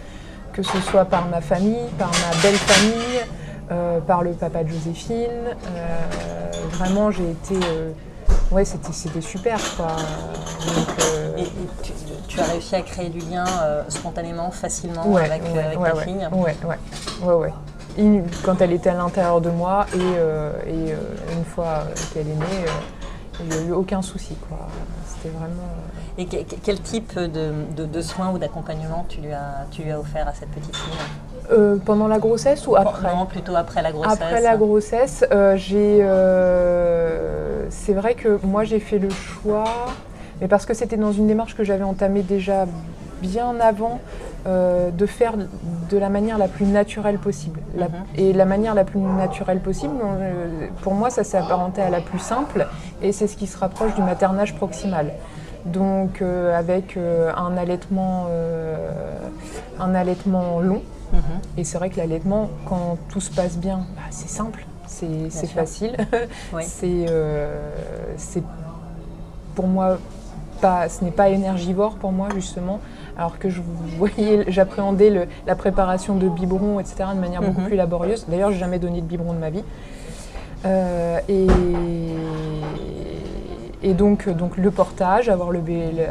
que 0.52 0.62
ce 0.62 0.80
soit 0.80 1.04
par 1.04 1.28
ma 1.28 1.40
famille, 1.40 1.86
par 1.96 2.10
ma 2.10 2.42
belle 2.42 2.56
famille, 2.56 3.20
euh, 3.70 4.00
par 4.00 4.22
le 4.22 4.32
papa 4.32 4.64
de 4.64 4.68
Joséphine. 4.68 5.28
Euh, 5.76 6.50
vraiment, 6.72 7.12
j'ai 7.12 7.30
été. 7.30 7.54
Euh, 7.54 7.92
ouais, 8.50 8.64
c'était, 8.64 8.92
c'était 8.92 9.20
super. 9.20 9.58
Quoi. 9.76 9.86
et, 11.38 11.44
tu, 12.26 12.40
as 12.40 12.44
réussi 12.44 12.74
à 12.74 12.82
créer 12.82 13.10
du 13.10 13.20
lien 13.20 13.44
spontanément, 13.88 14.50
facilement 14.50 15.16
avec, 15.16 15.42
ta 15.42 15.94
fille 15.96 16.28
Ouais, 16.32 16.56
ouais, 16.64 16.78
ouais, 17.22 17.34
ouais. 17.34 18.22
Quand 18.44 18.60
elle 18.60 18.72
était 18.72 18.90
à 18.90 18.94
l'intérieur 18.94 19.40
de 19.40 19.50
moi 19.50 19.86
et, 19.94 20.70
et 20.70 20.94
une 21.36 21.44
fois 21.44 21.84
qu'elle 22.12 22.28
est 22.28 22.34
née 22.34 22.64
il 23.42 23.48
n'y 23.48 23.54
a 23.54 23.68
eu 23.68 23.72
aucun 23.72 24.02
souci. 24.02 24.36
Quoi. 24.48 24.58
C'était 25.06 25.34
vraiment. 25.36 25.68
Euh, 26.18 26.22
Et 26.22 26.26
quel 26.26 26.80
type 26.80 27.18
de, 27.18 28.00
soins 28.02 28.30
ou 28.32 28.38
d'accompagnement 28.38 29.04
tu, 29.08 29.20
lui 29.20 29.32
as, 29.32 29.66
tu 29.70 29.82
lui 29.82 29.90
as 29.90 29.98
offert 29.98 30.28
à 30.28 30.32
cette 30.32 30.50
petite 30.50 30.76
fille 30.76 30.92
euh, 31.50 31.76
pendant 31.84 32.08
la 32.08 32.18
grossesse 32.18 32.66
ou 32.66 32.76
après? 32.76 33.14
Non, 33.14 33.26
plutôt 33.26 33.56
après 33.56 33.82
la 33.82 33.92
grossesse. 33.92 34.12
Après 34.12 34.40
la 34.40 34.56
grossesse, 34.56 35.24
euh, 35.32 35.56
j'ai. 35.56 35.98
c'est 37.70 37.94
vrai 37.94 38.14
que 38.14 38.38
moi 38.44 38.64
j'ai 38.64 38.80
fait 38.80 38.98
le 38.98 39.10
choix, 39.10 39.86
mais 40.40 40.48
parce 40.48 40.66
que 40.66 40.74
c'était 40.74 40.96
dans 40.96 41.12
une 41.12 41.26
démarche 41.26 41.56
que 41.56 41.64
j'avais 41.64 41.84
entamée 41.84 42.22
déjà 42.22 42.66
bien 43.20 43.58
avant 43.60 44.00
euh, 44.46 44.90
de 44.90 45.04
faire 45.04 45.34
de 45.36 45.98
la 45.98 46.08
manière 46.08 46.38
la 46.38 46.48
plus 46.48 46.64
naturelle 46.64 47.18
possible. 47.18 47.60
Mhm. 47.76 47.88
Et 48.16 48.32
la 48.32 48.46
manière 48.46 48.74
la 48.74 48.84
plus 48.84 48.98
naturelle 48.98 49.60
possible, 49.60 49.94
euh, 50.02 50.68
pour 50.82 50.94
moi, 50.94 51.10
ça 51.10 51.24
s'est 51.24 51.36
apparenté 51.36 51.82
à 51.82 51.90
la 51.90 52.00
plus 52.00 52.18
simple, 52.18 52.66
et 53.02 53.12
c'est 53.12 53.26
ce 53.26 53.36
qui 53.36 53.46
se 53.46 53.58
rapproche 53.58 53.94
du 53.94 54.02
maternage 54.02 54.54
proximal. 54.54 55.12
Donc 55.66 56.22
euh, 56.22 56.58
avec 56.58 56.96
un, 56.96 57.56
allaitement, 57.58 58.28
un 59.78 59.94
allaitement 59.94 60.60
long, 60.60 60.82
mhm. 61.12 61.20
et 61.58 61.64
c'est 61.64 61.76
vrai 61.76 61.90
que 61.90 61.98
l'allaitement, 61.98 62.48
quand 62.66 62.96
tout 63.10 63.20
se 63.20 63.30
passe 63.30 63.58
bien, 63.58 63.84
bah, 63.94 64.02
c'est 64.10 64.30
simple, 64.30 64.64
c'est 64.86 65.28
facile. 65.48 65.96
c'est 66.60 68.42
pour 69.54 69.66
moi, 69.66 69.98
pas, 70.60 70.88
ce 70.88 71.04
n'est 71.04 71.10
pas 71.10 71.28
énergivore 71.28 71.94
pour 71.94 72.12
moi 72.12 72.28
justement 72.34 72.80
alors 73.20 73.38
que 73.38 73.50
je 73.50 73.60
voyais, 73.98 74.44
j'appréhendais 74.48 75.28
la 75.46 75.54
préparation 75.54 76.14
de 76.16 76.26
biberons, 76.28 76.80
etc., 76.80 77.04
de 77.14 77.20
manière 77.20 77.42
beaucoup 77.42 77.60
mhm. 77.60 77.66
plus 77.66 77.76
laborieuse. 77.76 78.24
D'ailleurs, 78.28 78.50
j'ai 78.50 78.58
jamais 78.58 78.78
donné 78.78 79.02
de 79.02 79.06
biberon 79.06 79.34
de 79.34 79.38
ma 79.38 79.50
vie. 79.50 79.62
Euh, 80.64 81.18
et, 81.28 81.46
et 83.82 83.92
donc, 83.92 84.28
donc 84.30 84.56
le 84.56 84.70
portage, 84.70 85.28
avoir, 85.28 85.50
le, 85.50 85.60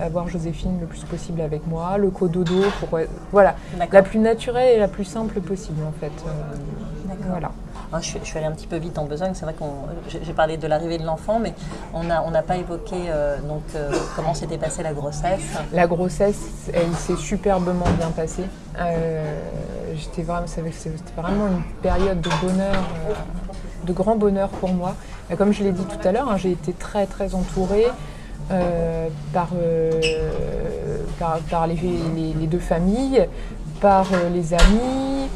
avoir 0.04 0.28
Joséphine 0.28 0.80
le 0.80 0.86
plus 0.86 1.04
possible 1.04 1.42
avec 1.42 1.66
moi, 1.66 1.98
le 1.98 2.12
cododo, 2.12 2.62
pour, 2.80 3.00
voilà, 3.32 3.56
la 3.92 4.04
plus 4.04 4.20
naturelle 4.20 4.76
et 4.76 4.80
la 4.80 4.88
plus 4.88 5.06
simple 5.06 5.40
possible 5.42 5.82
en 5.88 5.94
fait. 6.00 6.12
Euh, 6.28 7.16
voilà. 7.28 7.52
Ah, 7.92 8.00
je, 8.02 8.20
suis 8.24 8.38
allée 8.38 8.46
un 8.46 8.52
petit 8.52 8.68
peu 8.68 8.78
vite 8.78 9.00
en 9.00 9.06
besogne. 9.06 9.32
C'est 9.34 9.46
vrai 9.46 9.56
qu'on, 9.58 9.72
j'ai 10.08 10.34
parlé 10.34 10.58
de 10.58 10.68
l'arrivée 10.68 11.00
de 11.00 11.06
l'enfant, 11.06 11.40
mais 11.40 11.54
on 11.94 12.04
n'a 12.04 12.24
on 12.24 12.32
pas 12.44 12.58
évoqué 12.58 12.96
euh, 13.08 13.40
donc 13.42 13.64
euh, 13.74 13.92
comment 14.16 14.36
s'était 14.36 14.60
passée 14.60 14.84
la 14.84 14.94
grossesse. 14.94 15.42
La 15.74 15.88
grossesse, 15.88 16.70
elle 16.72 16.94
s'est 16.94 17.16
superbement 17.16 17.88
bien 17.98 18.12
passée. 18.12 18.46
Euh, 18.80 19.24
vraiment, 20.24 20.46
c'était 20.46 20.92
vraiment 21.18 21.48
une 21.48 21.64
période 21.82 22.22
de 22.22 22.30
bonheur, 22.42 22.84
de 23.86 23.94
grand 23.94 24.16
bonheur 24.16 24.50
pour 24.50 24.72
moi. 24.72 24.96
comme 25.36 25.52
je 25.52 25.64
l'ai 25.64 25.72
dit 25.72 25.86
tout 25.86 26.08
à 26.08 26.12
l'heure, 26.12 26.30
hein, 26.30 26.38
j'ai 26.38 26.52
été 26.52 26.74
très 26.74 27.08
très 27.08 27.34
entourée. 27.34 27.88
par, 29.34 29.50
par, 31.50 31.68
les, 31.68 32.48
deux 32.48 32.60
familles, 32.60 33.28
par 33.82 34.06
les 34.32 34.54
amis, 34.54 35.28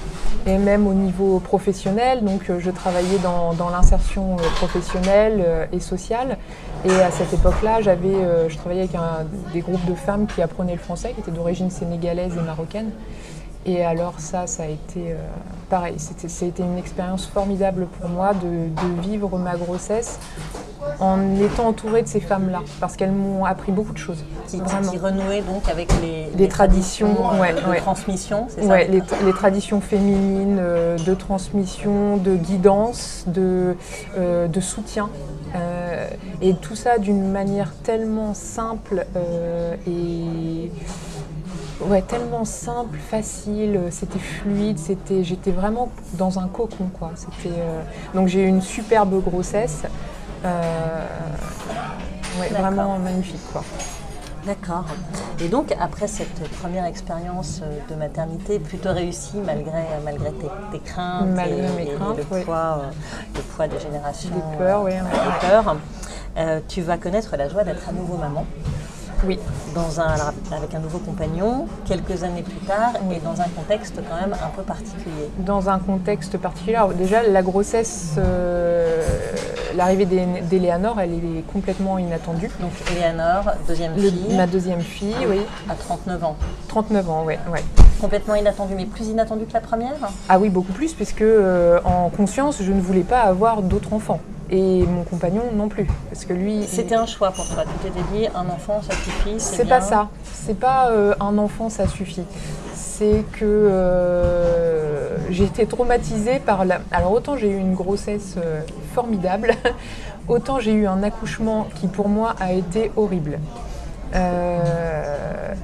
et 0.45 0.57
même 0.57 0.87
au 0.87 0.93
niveau 0.93 1.39
professionnel. 1.39 2.23
Donc, 2.23 2.49
euh, 2.49 2.59
je 2.59 2.71
travaillais 2.71 3.17
dans, 3.19 3.69
l'insertion 3.69 4.35
euh, 4.35 4.43
professionnelle 4.55 5.43
euh, 5.45 5.65
et 5.71 5.79
sociale. 5.79 6.37
Et 6.85 6.91
à 6.91 7.11
cette 7.11 7.33
époque-là, 7.33 7.79
je 7.81 8.57
travaillais 8.57 8.81
avec 8.81 8.97
des 9.53 9.61
groupes 9.61 9.85
de 9.85 9.95
femmes 9.95 10.27
qui 10.27 10.41
apprenaient 10.41 10.73
le 10.73 10.79
français, 10.79 11.13
qui 11.13 11.21
étaient 11.21 11.31
d'origine 11.31 11.69
sénégalaise 11.69 12.33
et 12.37 12.41
marocaine. 12.41 12.91
Et 13.65 13.85
alors 13.85 14.19
ça, 14.19 14.45
ça 14.47 14.63
a 14.63 14.67
été 14.67 15.15
pareil, 15.69 15.95
c'était 15.97 16.61
une 16.61 16.77
expérience 16.77 17.25
formidable 17.25 17.87
pour 17.87 18.09
moi 18.09 18.33
de, 18.33 19.01
vivre 19.01 19.37
ma 19.37 19.55
grossesse 19.55 20.19
en 20.99 21.35
étant 21.37 21.67
entourée 21.67 22.01
de 22.01 22.07
ces 22.07 22.19
femmes-là, 22.19 22.61
parce 22.79 22.95
qu'elles 22.95 23.11
m'ont 23.11 23.45
appris 23.45 23.71
beaucoup 23.71 23.93
de 23.93 23.97
choses. 23.97 24.23
Qui, 24.47 24.59
qui 24.59 24.97
renouaient 24.97 25.41
donc 25.41 25.67
avec 25.69 25.89
les, 26.01 26.27
les, 26.37 26.47
traditions, 26.47 27.13
de, 27.13 27.77
transmission, 27.77 28.47
c'est 28.49 28.63
ça 28.63 28.77
les, 28.83 29.01
les, 29.25 29.33
traditions 29.33 29.81
féminines, 29.81 30.57
euh, 30.59 30.97
de 30.97 31.13
transmission, 31.13 32.17
de 32.17 32.35
guidance, 32.35 33.23
de, 33.27 33.75
euh, 34.17 34.47
de 34.47 34.59
soutien. 34.59 35.09
Euh, 35.55 36.07
et 36.41 36.55
tout 36.55 36.75
ça 36.75 36.97
d'une 36.97 37.31
manière 37.31 37.73
tellement 37.83 38.33
simple 38.33 39.05
et 39.87 40.71
ouais, 41.85 42.01
tellement 42.01 42.45
simple, 42.45 42.97
facile, 42.97 43.79
c'était 43.91 44.19
fluide, 44.19 44.79
c'était, 44.79 45.23
j'étais 45.23 45.51
vraiment 45.51 45.89
dans 46.13 46.39
un 46.39 46.47
cocon 46.47 46.89
quoi. 46.97 47.11
C'était, 47.15 47.55
donc 48.15 48.27
j'ai 48.27 48.43
eu 48.43 48.47
une 48.47 48.61
superbe 48.61 49.23
grossesse. 49.23 49.83
Euh, 50.45 51.05
vraiment 52.51 52.97
magnifique. 52.99 53.41
Quoi. 53.51 53.63
D'accord. 54.45 54.85
Et 55.39 55.47
donc, 55.47 55.73
après 55.79 56.07
cette 56.07 56.49
première 56.59 56.85
expérience 56.85 57.61
euh, 57.63 57.79
de 57.89 57.95
maternité 57.95 58.59
plutôt 58.59 58.91
réussie, 58.91 59.37
malgré, 59.37 59.83
malgré 60.03 60.31
tes, 60.71 60.79
craintes, 60.79 61.27
malgré 61.33 61.69
mes 61.77 61.85
craintes, 61.85 62.17
le, 62.17 62.23
poids, 62.23 62.81
euh, 62.81 62.91
le, 63.35 63.41
poids, 63.41 63.67
des 63.67 63.79
générations, 63.79 64.29
des 64.29 64.57
peurs, 64.57 64.83
oui, 64.83 64.91
des 64.91 65.47
peurs 65.47 65.77
tu 66.67 66.81
vas 66.81 66.97
connaître 66.97 67.37
la 67.37 67.47
joie 67.47 67.63
d'être 67.63 67.87
à 67.87 67.91
nouveau 67.91 68.17
maman. 68.17 68.45
Oui. 69.25 69.39
Dans 69.73 70.01
un, 70.01 70.15
avec 70.51 70.73
un 70.75 70.79
nouveau 70.79 70.99
compagnon, 70.99 71.67
quelques 71.85 72.23
années 72.23 72.43
plus 72.43 72.65
tard, 72.67 72.93
et 73.11 73.19
dans 73.19 73.39
un 73.41 73.47
contexte 73.55 73.95
quand 73.95 74.15
même 74.15 74.33
un 74.33 74.49
peu 74.49 74.63
particulier. 74.63 75.29
Dans 75.39 75.69
un 75.69 75.79
contexte 75.79 76.37
particulier. 76.37 76.77
déjà, 76.97 77.23
la 77.23 77.41
grossesse, 77.41 78.15
euh, 78.17 79.01
l'arrivée 79.75 80.05
d'Eléanor, 80.05 80.99
elle 80.99 81.13
est 81.13 81.43
complètement 81.51 81.97
inattendue. 81.97 82.49
Donc, 82.59 82.71
Éléanor, 82.91 83.51
deuxième 83.67 83.95
fille. 83.95 84.35
ma 84.35 84.47
deuxième 84.47 84.81
fille, 84.81 85.15
oui. 85.27 85.41
À 85.69 85.75
39 85.75 86.23
ans. 86.23 86.35
39 86.67 87.09
ans, 87.09 87.23
oui. 87.25 87.35
Ouais. 87.51 87.63
Complètement 88.01 88.35
inattendue, 88.35 88.73
mais 88.75 88.85
plus 88.85 89.07
inattendue 89.07 89.45
que 89.45 89.53
la 89.53 89.61
première? 89.61 89.95
Ah 90.27 90.37
oui, 90.37 90.49
beaucoup 90.49 90.73
plus, 90.73 90.93
puisque 90.93 91.21
euh, 91.21 91.79
en 91.85 92.09
conscience, 92.09 92.61
je 92.61 92.71
ne 92.71 92.81
voulais 92.81 93.03
pas 93.03 93.21
avoir 93.21 93.61
d'autres 93.61 93.93
enfants 93.93 94.19
et 94.53 94.85
mon 94.85 95.03
compagnon 95.03 95.41
non 95.51 95.67
plus. 95.67 95.87
Parce 96.09 96.25
que 96.25 96.33
lui. 96.33 96.63
C'était 96.67 96.95
un 96.95 97.07
choix 97.07 97.31
pour 97.31 97.47
toi. 97.47 97.63
Tu 97.63 97.89
t'étais 97.89 98.05
dit 98.13 98.27
un 98.35 98.47
enfant 98.49 98.81
ça 98.81 98.93
suffit. 98.93 99.35
C'est 99.39 99.67
pas 99.67 99.81
ça. 99.81 100.09
C'est 100.31 100.59
pas 100.59 100.91
euh, 100.91 101.15
un 101.19 101.37
enfant 101.39 101.69
ça 101.69 101.87
suffit. 101.87 102.23
C'est 102.75 103.25
que 103.31 103.43
euh, 103.43 105.17
j'ai 105.31 105.45
été 105.45 105.65
traumatisée 105.65 106.39
par 106.39 106.65
la. 106.65 106.79
Alors 106.91 107.11
autant 107.11 107.35
j'ai 107.35 107.49
eu 107.49 107.57
une 107.57 107.73
grossesse 107.73 108.35
euh, 108.37 108.61
formidable, 108.93 109.55
autant 110.27 110.59
j'ai 110.59 110.73
eu 110.73 110.85
un 110.85 111.01
accouchement 111.01 111.67
qui 111.75 111.87
pour 111.87 112.07
moi 112.07 112.35
a 112.39 112.53
été 112.53 112.91
horrible. 112.95 113.39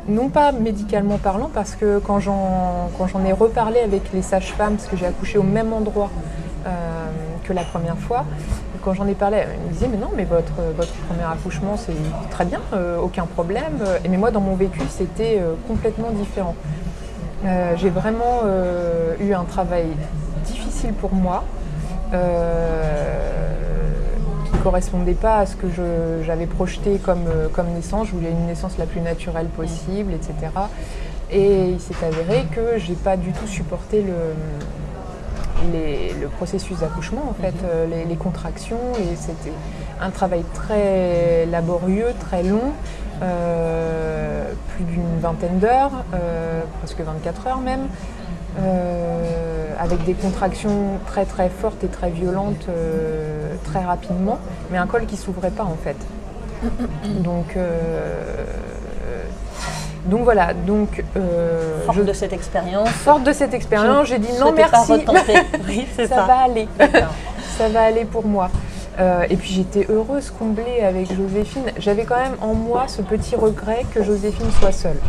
non 0.07 0.29
pas 0.29 0.51
médicalement 0.51 1.19
parlant, 1.19 1.51
parce 1.53 1.75
que 1.75 1.99
quand 1.99 2.19
j'en 2.19 3.23
ai 3.23 3.33
reparlé 3.33 3.79
avec 3.81 4.11
les 4.11 4.23
sages-femmes, 4.23 4.77
parce 4.77 4.87
que 4.87 4.97
j'ai 4.97 5.05
accouché 5.05 5.37
au 5.37 5.43
même 5.43 5.71
endroit 5.71 6.09
que 7.49 7.53
la 7.53 7.63
première 7.63 7.97
fois, 7.97 8.25
quand 8.83 8.93
j'en 8.93 9.07
ai 9.07 9.15
parlé, 9.15 9.37
elle 9.37 9.59
me 9.67 9.73
disait 9.73 9.87
mais 9.87 9.97
non, 9.97 10.11
mais 10.15 10.23
votre, 10.23 10.53
votre 10.77 10.93
premier 11.07 11.23
accouchement 11.23 11.75
c'est 11.77 11.93
très 12.29 12.45
bien, 12.45 12.61
euh, 12.73 12.99
aucun 12.99 13.25
problème. 13.25 13.79
Et 14.05 14.09
mais 14.09 14.17
moi 14.17 14.29
dans 14.29 14.39
mon 14.39 14.55
vécu 14.55 14.81
c'était 14.89 15.39
euh, 15.39 15.55
complètement 15.67 16.11
différent. 16.11 16.55
Euh, 17.45 17.73
j'ai 17.77 17.89
vraiment 17.89 18.43
eu 19.19 19.33
un 19.33 19.45
travail 19.45 19.87
difficile 20.45 20.93
pour 20.93 21.13
moi, 21.13 21.43
qui 24.51 24.57
correspondait 24.59 25.13
pas 25.13 25.37
à 25.37 25.45
ce 25.45 25.55
que 25.55 25.67
j'avais 26.25 26.47
projeté 26.47 26.99
comme, 27.03 27.25
comme 27.53 27.67
naissance. 27.69 28.07
Je 28.07 28.13
voulais 28.13 28.31
une 28.31 28.45
naissance 28.45 28.77
la 28.77 28.85
plus 28.85 29.01
naturelle 29.01 29.47
possible, 29.47 30.11
etc. 30.13 30.33
Et 31.31 31.69
il 31.69 31.79
s'est 31.79 32.05
avéré 32.05 32.45
que 32.55 32.77
j'ai 32.77 32.95
pas 32.95 33.15
du 33.15 33.31
tout 33.31 33.47
supporté 33.47 34.01
le 34.01 34.13
le 36.21 36.27
processus 36.27 36.79
d'accouchement, 36.79 37.23
en 37.29 37.33
fait, 37.33 37.53
euh, 37.63 37.85
les, 38.07 38.15
contractions. 38.15 38.79
Et 38.99 39.15
c'était 39.15 39.53
un 40.01 40.09
travail 40.09 40.43
très 40.53 41.45
laborieux, 41.45 42.13
très 42.19 42.43
long, 42.43 42.73
euh, 43.21 44.51
plus 44.75 44.85
d'une 44.85 45.19
vingtaine 45.19 45.59
d'heures, 45.59 46.03
euh, 46.13 46.61
presque 46.79 47.01
24 47.01 47.47
heures 47.47 47.61
même, 47.61 47.87
avec 49.79 50.03
des 50.03 50.13
contractions 50.13 50.99
très 51.05 51.23
très 51.23 51.47
fortes 51.47 51.81
et 51.85 51.87
très 51.87 52.09
violentes 52.09 52.67
très 53.63 53.79
rapidement, 53.79 54.37
mais 54.69 54.77
un 54.77 54.87
col 54.87 55.05
qui 55.05 55.15
s'ouvrait 55.15 55.51
pas 55.51 55.63
en 55.63 55.77
fait. 55.81 55.95
Donc 57.23 57.55
donc 60.05 60.23
voilà, 60.23 60.53
donc 60.53 61.03
euh, 61.17 61.85
forte 61.85 62.05
de 62.05 62.13
cette 62.13 62.33
expérience. 62.33 62.89
Forte 62.89 63.23
de 63.23 63.33
cette 63.33 63.53
expérience, 63.53 64.07
j'ai 64.07 64.19
dit 64.19 64.31
non 64.39 64.51
merci. 64.51 64.93
oui, 65.67 65.87
ça, 65.95 66.07
ça, 66.07 66.23
va 66.23 66.37
aller. 66.39 66.67
ça 67.57 67.69
va 67.69 67.83
aller 67.83 68.05
pour 68.05 68.25
moi. 68.25 68.49
Euh, 68.99 69.23
et 69.29 69.37
puis 69.37 69.49
j'étais 69.49 69.87
heureuse, 69.89 70.29
comblée 70.31 70.81
avec 70.81 71.13
Joséphine. 71.13 71.71
J'avais 71.77 72.03
quand 72.03 72.17
même 72.17 72.35
en 72.41 72.53
moi 72.53 72.85
ce 72.87 73.01
petit 73.01 73.35
regret 73.35 73.85
que 73.93 74.03
Joséphine 74.03 74.51
soit 74.59 74.71
seule. 74.71 74.99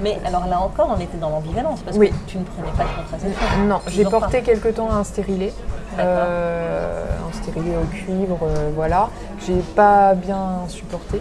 Mais 0.00 0.18
alors 0.24 0.46
là 0.46 0.60
encore, 0.60 0.94
on 0.96 1.00
était 1.00 1.18
dans 1.18 1.30
l'ambivalence 1.30 1.80
parce 1.80 1.98
que 1.98 2.06
tu 2.26 2.38
ne 2.38 2.44
prenais 2.44 2.72
pas 2.76 2.84
de 2.84 3.02
contraception. 3.02 3.64
Non, 3.66 3.80
j'ai 3.88 4.04
porté 4.04 4.42
quelque 4.42 4.68
temps 4.68 4.90
un 4.90 5.04
stérilet. 5.04 5.52
Euh, 5.98 7.04
un 7.28 7.32
stérilet 7.32 7.74
au 7.76 7.86
cuivre, 7.86 8.38
voilà. 8.74 9.08
J'ai 9.46 9.60
pas 9.74 10.14
bien 10.14 10.64
supporté. 10.68 11.20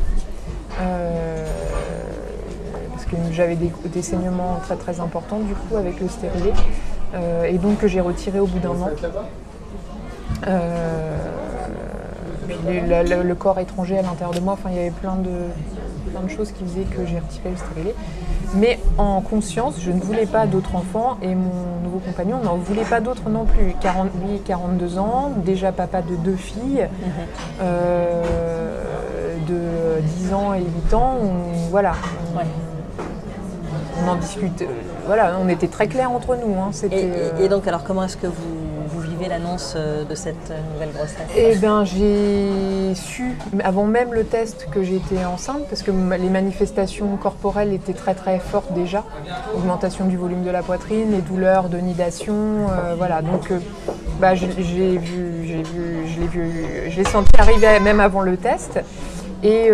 Euh, 0.79 1.45
que 3.09 3.17
j'avais 3.31 3.55
des, 3.55 4.01
saignements 4.01 4.59
très 4.63 4.75
très 4.75 4.99
importants 4.99 5.39
du 5.39 5.53
coup 5.53 5.77
avec 5.77 5.99
le 5.99 6.07
stérilet 6.07 6.53
euh, 7.13 7.45
et 7.45 7.57
donc 7.57 7.79
que 7.79 7.87
j'ai 7.87 8.01
retiré 8.01 8.39
au 8.39 8.47
bout 8.47 8.59
d'un 8.59 8.69
an. 8.69 8.89
Euh, 10.47 11.17
le, 12.67 13.33
corps 13.33 13.59
étranger 13.59 13.97
à 13.97 14.01
l'intérieur 14.01 14.33
de 14.33 14.39
moi, 14.39 14.53
enfin 14.53 14.69
il 14.71 14.77
y 14.77 14.79
avait 14.79 14.91
plein 14.91 15.15
de, 15.15 16.29
choses 16.29 16.51
qui 16.51 16.63
faisaient 16.63 16.83
que 16.83 17.05
j'ai 17.05 17.19
retiré 17.19 17.51
le 17.51 17.57
stérilet. 17.57 17.95
Mais 18.55 18.79
en 18.97 19.21
conscience, 19.21 19.75
je 19.79 19.91
ne 19.91 19.99
voulais 19.99 20.25
pas 20.25 20.47
d'autres 20.47 20.75
enfants 20.75 21.17
et 21.21 21.35
mon 21.35 21.81
nouveau 21.83 21.99
compagnon 21.99 22.39
n'en 22.43 22.55
voulait 22.55 22.85
pas 22.85 23.01
d'autres 23.01 23.29
non 23.29 23.45
plus. 23.45 23.73
40, 23.81 24.09
lui, 24.25 24.39
42 24.39 24.97
ans, 24.97 25.31
déjà 25.45 25.71
papa 25.71 26.01
de 26.01 26.15
deux 26.15 26.35
filles, 26.35 26.87
euh, 27.61 28.23
de 29.47 30.01
10 30.01 30.33
ans 30.33 30.53
et 30.53 30.61
8 30.61 30.93
ans. 30.93 31.17
voilà 31.69 31.93
en 34.07 34.15
discute. 34.15 34.61
Euh, 34.61 34.65
voilà, 35.05 35.37
on 35.41 35.49
était 35.49 35.67
très 35.67 35.87
clairs 35.87 36.11
entre 36.11 36.35
nous. 36.35 36.55
Hein, 36.55 36.71
et, 36.91 37.43
et, 37.43 37.49
donc, 37.49 37.67
alors, 37.67 37.83
comment 37.83 38.03
est-ce 38.03 38.17
que 38.17 38.27
vous, 38.27 38.99
vivez 38.99 39.29
l'annonce 39.29 39.73
euh, 39.75 40.03
de 40.03 40.15
cette 40.15 40.51
euh, 40.51 40.59
nouvelle 40.73 40.91
grossesse 40.91 41.17
Eh 41.35 41.55
bien, 41.55 41.85
j'ai 41.85 42.93
su, 42.93 43.37
avant 43.63 43.85
même 43.85 44.13
le 44.13 44.23
test, 44.23 44.67
que 44.69 44.83
j'étais 44.83 45.23
enceinte, 45.23 45.67
parce 45.69 45.81
que 45.81 45.91
les 45.91 46.29
manifestations 46.29 47.15
corporelles 47.17 47.73
étaient 47.73 47.93
très 47.93 48.15
très 48.15 48.39
fortes 48.39 48.73
déjà. 48.73 49.03
Augmentation 49.55 50.05
du 50.05 50.17
volume 50.17 50.43
de 50.43 50.51
la 50.51 50.61
poitrine, 50.61 51.11
les 51.11 51.21
douleurs 51.21 51.69
de 51.69 51.77
nidation, 51.77 52.35
voilà. 52.97 53.21
Donc, 53.21 53.51
bah, 54.19 54.35
j'ai 54.35 54.47
vu, 54.47 54.63
j'ai 54.63 54.97
vu, 55.63 56.07
je 56.07 56.19
l'ai 56.19 56.27
vu, 56.27 56.65
je 56.89 56.97
l'ai 56.97 57.05
senti 57.05 57.31
arriver 57.39 57.79
même 57.79 57.99
avant 57.99 58.21
le 58.21 58.35
test. 58.35 58.79
Et 59.43 59.69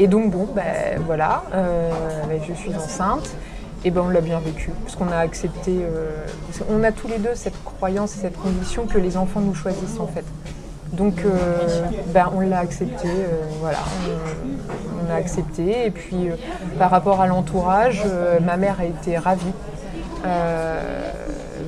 et 0.00 0.06
donc, 0.06 0.30
bon, 0.30 0.48
ben 0.56 0.98
voilà, 1.04 1.42
euh, 1.52 1.90
ben, 2.26 2.40
je 2.48 2.54
suis 2.54 2.74
enceinte. 2.74 3.36
Et 3.84 3.90
ben 3.90 4.02
on 4.06 4.08
l'a 4.08 4.20
bien 4.20 4.40
vécu, 4.40 4.70
parce 4.82 4.94
qu'on 4.94 5.08
a 5.08 5.16
accepté, 5.16 5.72
euh, 5.80 6.26
on 6.70 6.84
a 6.84 6.92
tous 6.92 7.08
les 7.08 7.16
deux 7.16 7.34
cette 7.34 7.64
croyance 7.64 8.14
et 8.16 8.18
cette 8.20 8.36
condition 8.36 8.86
que 8.86 8.98
les 8.98 9.16
enfants 9.16 9.40
nous 9.40 9.54
choisissent 9.54 9.98
en 9.98 10.06
fait. 10.06 10.24
Donc 10.92 11.22
euh, 11.24 11.86
ben, 12.08 12.30
on 12.34 12.40
l'a 12.40 12.58
accepté, 12.58 13.08
voilà, 13.58 13.78
on, 15.02 15.10
a 15.10 15.16
accepté. 15.16 15.86
Et 15.86 15.90
puis 15.90 16.28
par 16.78 16.90
rapport 16.90 17.22
à 17.22 17.26
l'entourage, 17.26 18.02
ma 18.42 18.58
mère 18.58 18.80
a 18.80 18.84
été 18.84 19.16
ravie, 19.16 19.52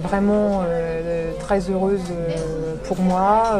vraiment 0.02 0.64
très 1.40 1.70
heureuse 1.70 2.12
pour 2.84 3.00
moi, 3.00 3.58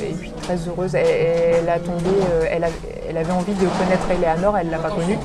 et 0.00 0.14
puis 0.14 0.32
très 0.56 0.68
heureuse. 0.68 0.94
Elle, 0.94 1.68
a 1.68 1.78
tombé, 1.78 2.10
elle, 2.50 2.64
a, 2.64 2.68
elle 3.08 3.16
avait 3.16 3.32
envie 3.32 3.54
de 3.54 3.66
connaître 3.78 4.10
Eleanor, 4.10 4.56
elle 4.58 4.66
ne 4.66 4.72
l'a 4.72 4.78
pas 4.78 4.90
connue. 4.90 5.18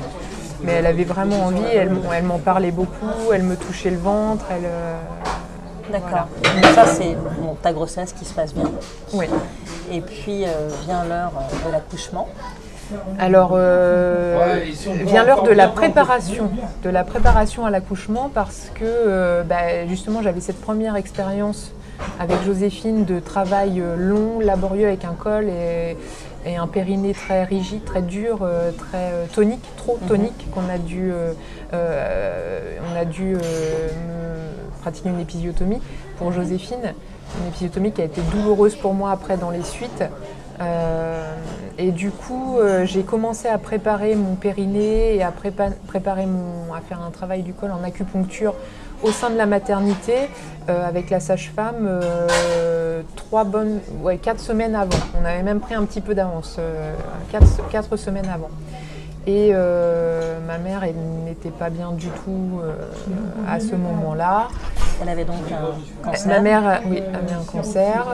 Mais 0.62 0.72
elle 0.72 0.86
avait 0.86 1.04
vraiment 1.04 1.46
envie, 1.46 1.64
elle, 1.72 1.90
m'en 2.24 2.38
parlait 2.38 2.70
beaucoup, 2.70 3.32
elle 3.32 3.42
me 3.42 3.56
touchait 3.56 3.90
le 3.90 3.98
ventre. 3.98 4.44
Elle, 4.50 4.64
euh, 4.64 4.96
D'accord. 5.92 6.26
Donc 6.42 6.64
ça, 6.74 6.86
c'est 6.86 7.16
ta 7.62 7.72
grossesse 7.72 8.12
qui 8.12 8.24
se 8.24 8.34
passe 8.34 8.54
bien. 8.54 8.70
Oui. 9.12 9.26
Et 9.92 10.00
puis 10.00 10.44
euh, 10.44 10.68
vient 10.84 11.04
l'heure 11.04 11.32
euh, 11.36 11.66
de 11.68 11.72
l'accouchement. 11.72 12.28
Alors, 13.18 13.50
euh, 13.54 14.60
vient 15.04 15.24
l'heure 15.24 15.42
de 15.42 15.50
la 15.50 15.68
préparation, 15.68 16.50
de 16.82 16.90
la 16.90 17.04
préparation 17.04 17.66
à 17.66 17.70
l'accouchement 17.70 18.30
parce 18.32 18.70
que 18.74 18.84
euh, 18.84 19.42
bah, 19.42 19.86
justement 19.88 20.22
j'avais 20.22 20.40
cette 20.40 20.60
première 20.60 20.96
expérience 20.96 21.72
avec 22.18 22.42
Joséphine 22.44 23.04
de 23.04 23.20
travail 23.20 23.80
euh, 23.80 23.96
long, 23.96 24.40
laborieux 24.40 24.86
avec 24.86 25.04
un 25.04 25.14
col 25.14 25.48
et, 25.48 25.96
et 26.44 26.56
un 26.56 26.66
périnée 26.66 27.12
très 27.12 27.44
rigide, 27.44 27.84
très 27.84 28.02
dur, 28.02 28.40
euh, 28.42 28.70
très 28.72 29.10
euh, 29.12 29.26
tonique, 29.34 29.64
trop 29.76 29.98
tonique, 30.08 30.50
qu'on 30.52 30.68
a 30.68 30.78
dû, 30.78 31.10
euh, 31.12 31.32
on 32.92 32.96
a 32.96 33.04
dû 33.04 33.36
euh, 33.36 33.88
pratiquer 34.80 35.08
une 35.08 35.20
épisiotomie 35.20 35.80
pour 36.18 36.32
Joséphine. 36.32 36.94
Une 37.40 37.48
épisiotomie 37.48 37.90
qui 37.92 38.02
a 38.02 38.04
été 38.04 38.20
douloureuse 38.32 38.76
pour 38.76 38.94
moi 38.94 39.10
après 39.10 39.36
dans 39.36 39.50
les 39.50 39.62
suites. 39.62 40.04
Euh, 40.60 41.34
et 41.76 41.90
du 41.90 42.10
coup, 42.10 42.56
j'ai 42.84 43.02
commencé 43.02 43.48
à 43.48 43.58
préparer 43.58 44.14
mon 44.14 44.36
périnée 44.36 45.16
et 45.16 45.22
à 45.22 45.30
prépa- 45.30 45.74
préparer 45.86 46.24
mon, 46.24 46.72
à 46.72 46.80
faire 46.80 47.02
un 47.02 47.10
travail 47.10 47.42
du 47.42 47.52
col 47.52 47.72
en 47.72 47.82
acupuncture 47.84 48.54
au 49.02 49.10
sein 49.10 49.30
de 49.30 49.36
la 49.36 49.46
maternité 49.46 50.28
euh, 50.68 50.88
avec 50.88 51.10
la 51.10 51.20
sage-femme 51.20 51.86
euh, 51.86 53.02
trois 53.14 53.44
bonnes, 53.44 53.80
ouais, 54.02 54.16
quatre 54.18 54.40
semaines 54.40 54.74
avant. 54.74 54.98
On 55.20 55.24
avait 55.24 55.42
même 55.42 55.60
pris 55.60 55.74
un 55.74 55.84
petit 55.84 56.00
peu 56.00 56.14
d'avance, 56.14 56.56
euh, 56.58 56.92
quatre, 57.30 57.46
quatre 57.70 57.96
semaines 57.96 58.28
avant. 58.32 58.50
Et 59.28 59.52
ma 59.52 60.58
mère 60.58 60.84
elle 60.84 60.94
n'était 61.24 61.50
pas 61.50 61.68
bien 61.68 61.90
du 61.90 62.06
tout 62.06 62.60
à 63.48 63.58
ce 63.58 63.74
moment-là. 63.74 64.46
Elle 65.02 65.08
avait 65.08 65.24
donc 65.24 65.36
un 65.50 66.04
cancer. 66.04 66.28
Ma 66.28 66.38
mère 66.40 66.64
a- 66.66 66.78
oui, 66.86 66.98
avait 67.12 67.32
un 67.34 67.44
cancer 67.44 68.04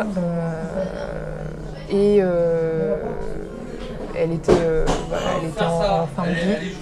et 1.90 2.22
elle 4.14 4.32
était, 4.32 4.52
euh, 4.52 4.84
voilà, 5.08 5.22
elle 5.42 5.48
était 5.48 5.62
en, 5.62 6.02
en 6.02 6.06
fin 6.06 6.24
de 6.24 6.34
vie, 6.34 6.74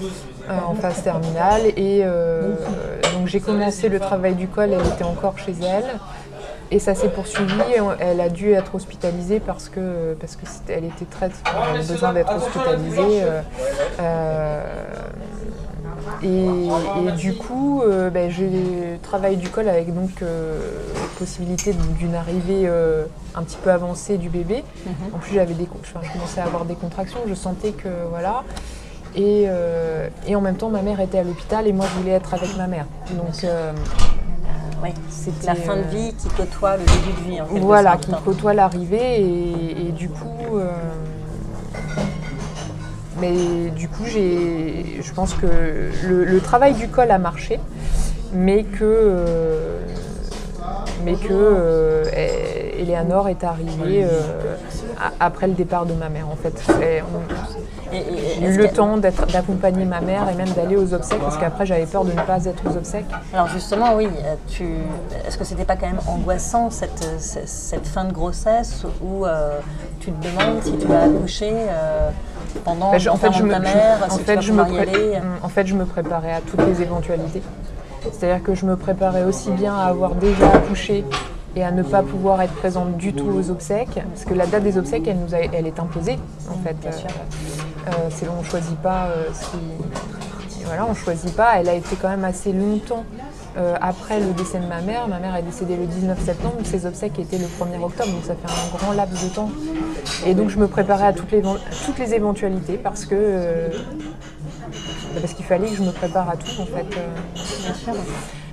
en 0.69 0.75
phase 0.75 1.02
terminale. 1.02 1.62
Et 1.76 2.02
euh, 2.04 2.54
donc 3.14 3.26
j'ai 3.26 3.40
commencé 3.40 3.88
le 3.88 3.99
travail 4.00 4.35
du 4.35 4.49
col, 4.49 4.71
elle 4.73 4.87
était 4.87 5.04
encore 5.04 5.38
chez 5.38 5.54
elle. 5.62 5.85
Et 6.73 6.78
ça 6.78 6.95
s'est 6.95 7.09
poursuivi. 7.09 7.52
Elle 7.99 8.21
a 8.21 8.28
dû 8.28 8.52
être 8.52 8.76
hospitalisée 8.76 9.40
parce 9.40 9.69
que 9.69 10.14
parce 10.21 10.37
que 10.37 10.47
c'était- 10.47 10.75
elle 10.75 10.85
était 10.85 11.04
très 11.04 11.30
elle 11.75 11.85
besoin 11.87 12.12
d'être 12.12 12.33
hospitalisée. 12.37 13.23
euh, 13.23 13.42
euh, 14.00 14.62
et, 16.23 17.09
et 17.09 17.12
du 17.12 17.35
coup, 17.35 17.83
euh, 17.83 18.11
ben, 18.11 18.30
j'ai 18.30 18.99
travaillé 19.02 19.37
du 19.37 19.49
col 19.49 19.69
avec 19.69 19.92
donc 19.95 20.11
euh, 20.23 20.59
possibilité 21.19 21.73
d'une 21.99 22.14
arrivée 22.14 22.62
euh, 22.66 23.04
un 23.35 23.42
petit 23.42 23.57
peu 23.62 23.71
avancée 23.71 24.16
du 24.19 24.28
bébé. 24.28 24.62
En 25.14 25.19
plus, 25.19 25.35
j'avais 25.35 25.54
des, 25.54 25.69
enfin, 25.80 26.00
je 26.02 26.12
commençais 26.12 26.40
à 26.40 26.45
avoir 26.45 26.64
des 26.66 26.75
contractions. 26.75 27.21
Je 27.26 27.35
sentais 27.35 27.73
que 27.73 27.88
voilà. 28.11 28.45
Et, 29.17 29.47
euh, 29.49 30.09
et 30.26 30.37
en 30.37 30.40
même 30.40 30.57
temps, 30.57 30.71
ma 30.71 30.83
mère 30.83 31.00
était 31.00 31.19
à 31.19 31.25
l'hôpital 31.25 31.67
et 31.67 31.73
moi, 31.73 31.87
je 31.93 31.99
voulais 32.00 32.12
être 32.12 32.33
avec 32.35 32.57
ma 32.57 32.67
mère. 32.69 32.87
Donc, 33.11 33.43
euh, 33.45 33.73
Oui, 34.83 34.90
c'était 35.09 35.47
la 35.47 35.55
fin 35.57 35.76
de 35.76 35.81
euh, 35.81 35.90
vie 35.90 36.14
qui 36.14 36.29
côtoie 36.29 36.76
le 36.76 36.85
début 36.85 37.21
de 37.21 37.31
vie 37.31 37.40
en 37.40 37.47
voilà, 37.47 37.97
qui 37.97 38.12
côtoie 38.25 38.55
l'arrivée 38.55 39.21
et, 39.21 39.88
et 39.88 39.93
du 39.93 40.09
coup, 40.09 40.57
euh, 40.59 40.71
mais 43.21 43.71
du 43.71 43.88
coup, 43.88 44.05
j'ai, 44.07 45.00
je 45.02 45.12
pense 45.12 45.35
que 45.35 45.47
le, 46.07 46.25
le 46.25 46.40
travail 46.40 46.75
du 46.75 46.88
col 46.88 47.11
a 47.11 47.19
marché, 47.19 47.59
mais 48.33 48.62
que, 48.62 49.25
mais 51.05 51.14
que 51.17 52.05
Eleanor 52.81 53.29
est 53.29 53.45
arrivée 53.45 54.05
euh, 54.05 54.57
après 55.21 55.47
le 55.47 55.55
départ 55.55 55.87
de 55.87 55.93
ma 55.95 56.09
mère. 56.09 56.29
En 56.29 56.37
fait, 56.37 56.55
on- 56.69 57.93
Et- 57.93 57.97
et- 57.99 58.05
j'ai 58.41 58.47
eu 58.47 58.57
le 58.57 58.69
temps 58.69 58.97
d'accompagner 58.99 59.85
ma 59.85 60.01
mère 60.01 60.29
et 60.29 60.35
même 60.35 60.49
d'aller 60.51 60.77
aux 60.77 60.95
obsèques 60.95 61.19
parce 61.21 61.37
qu'après 61.37 61.67
j'avais 61.67 61.87
peur 61.87 62.05
de 62.05 62.13
ne 62.13 62.21
pas 62.23 62.45
être 62.45 62.63
aux 62.71 62.77
obsèques. 62.77 63.05
Alors 63.35 63.49
justement, 63.49 63.95
oui, 63.97 64.07
euh, 64.07 64.35
tu... 64.49 64.65
est-ce 65.27 65.37
que 65.37 65.43
c'était 65.45 65.65
pas 65.65 65.75
quand 65.77 65.87
même 65.89 65.99
angoissant 66.07 66.71
cette, 66.71 67.05
fin 67.85 68.05
de 68.05 68.13
grossesse 68.13 68.85
où 69.03 69.27
euh, 69.27 69.59
tu 69.99 70.13
te 70.13 70.25
demandes 70.25 70.63
si 70.63 70.77
tu 70.79 70.87
vas 70.87 71.03
accoucher 71.03 71.53
euh, 71.53 72.11
pendant 72.65 72.97
je- 72.97 73.09
en 73.11 73.17
fait, 73.17 73.33
je 73.33 73.43
me, 73.43 73.51
ta 73.51 73.57
je- 73.59 73.63
mère, 73.63 73.99
si 74.11 74.21
fait, 74.21 74.41
je 74.41 74.53
me 74.53 74.63
en 75.43 75.49
fait, 75.49 75.66
je 75.66 75.75
me 75.75 75.85
préparais 75.85 76.33
à 76.33 76.40
toutes 76.40 76.64
les 76.66 76.83
éventualités. 76.83 77.43
C'est-à-dire 78.12 78.43
que 78.45 78.55
je 78.55 78.64
me 78.66 78.77
préparais 78.77 79.25
aussi 79.25 79.51
bien 79.51 79.75
à 79.77 79.87
avoir 79.87 80.14
déjà 80.14 80.47
accouché 80.55 81.05
et 81.57 81.65
à 81.65 81.71
ne 81.73 81.83
pas 81.83 82.03
pouvoir 82.03 82.41
être 82.43 82.55
présente 82.55 82.97
du 82.97 83.13
tout 83.13 83.27
aux 83.29 83.51
obsèques, 83.51 84.01
parce 84.13 84.25
que 84.25 84.35
la 84.35 84.47
date 84.47 84.63
des 84.63 84.79
obsèques, 84.79 85.07
elle, 85.09 85.19
nous 85.19 85.35
a- 85.35 85.39
elle 85.39 85.67
est 85.67 85.79
imposée, 85.81 86.19
en 86.49 86.55
fait. 86.65 86.75
bien 86.81 86.93
sûr. 86.93 87.09
Euh, 87.09 87.91
euh, 87.91 87.93
c'est- 88.11 88.27
on 88.29 88.41
ne 88.41 88.45
choisit 88.47 88.79
pas 88.79 89.07
euh, 89.07 89.25
si- 89.33 89.47
Voilà, 90.67 90.87
on 90.89 90.95
choisit 90.95 91.35
pas. 91.35 91.55
Elle 91.59 91.69
a 91.69 91.75
été 91.75 91.97
quand 92.01 92.09
même 92.11 92.23
assez 92.25 92.53
longtemps 92.53 93.03
euh, 93.57 93.75
après 93.81 94.21
le 94.21 94.27
décès 94.35 94.61
de 94.61 94.67
ma 94.67 94.81
mère. 94.81 95.09
Ma 95.09 95.19
mère 95.19 95.35
est 95.35 95.43
décédée 95.43 95.75
le 95.75 95.87
19 95.87 96.21
septembre, 96.25 96.55
ses 96.63 96.87
obsèques 96.87 97.19
étaient 97.19 97.39
le 97.39 97.47
1er 97.47 97.83
octobre, 97.83 98.11
donc 98.13 98.23
ça 98.25 98.35
fait 98.37 98.47
un 98.47 98.77
grand 98.77 98.93
laps 98.93 99.25
de 99.29 99.35
temps. 99.35 99.51
Et 100.27 100.35
donc 100.35 100.51
je 100.51 100.59
me 100.59 100.69
préparais 100.69 101.07
à 101.09 101.13
toutes 101.13 101.33
les, 101.33 101.43
toutes 101.43 101.99
les 101.99 102.15
éventualités 102.15 102.75
parce 102.77 103.05
que 103.05 103.17
euh, 103.19 103.69
parce 105.21 105.33
qu'il 105.35 105.45
fallait 105.45 105.69
que 105.69 105.75
je 105.75 105.83
me 105.83 105.91
prépare 105.91 106.29
à 106.31 106.37
tout 106.37 106.61
en 106.61 106.67
fait. 106.67 106.87
Bien 107.65 107.75
sûr. 107.75 107.95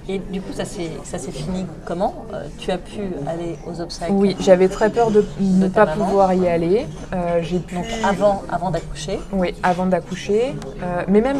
Et 0.09 0.19
du 0.19 0.39
coup, 0.41 0.53
ça 0.53 0.63
s'est 0.63 1.31
fini 1.31 1.65
comment? 1.85 2.13
Euh, 2.33 2.45
Tu 2.57 2.71
as 2.71 2.77
pu 2.77 3.01
aller 3.27 3.57
aux 3.67 3.81
obsèques 3.81 4.07
Oui, 4.11 4.37
j'avais 4.39 4.69
très 4.69 4.89
peur 4.89 5.11
de 5.11 5.25
ne 5.41 5.67
pas 5.67 5.85
maman. 5.85 6.05
pouvoir 6.05 6.33
y 6.33 6.47
aller. 6.47 6.85
Euh, 7.13 7.39
J'ai 7.41 7.59
pu 7.59 7.75
avant, 8.05 8.41
avant 8.49 8.71
d'accoucher. 8.71 9.19
Oui, 9.33 9.53
avant 9.63 9.85
d'accoucher. 9.85 10.55
Euh, 10.81 11.03
mais 11.09 11.19
même, 11.19 11.39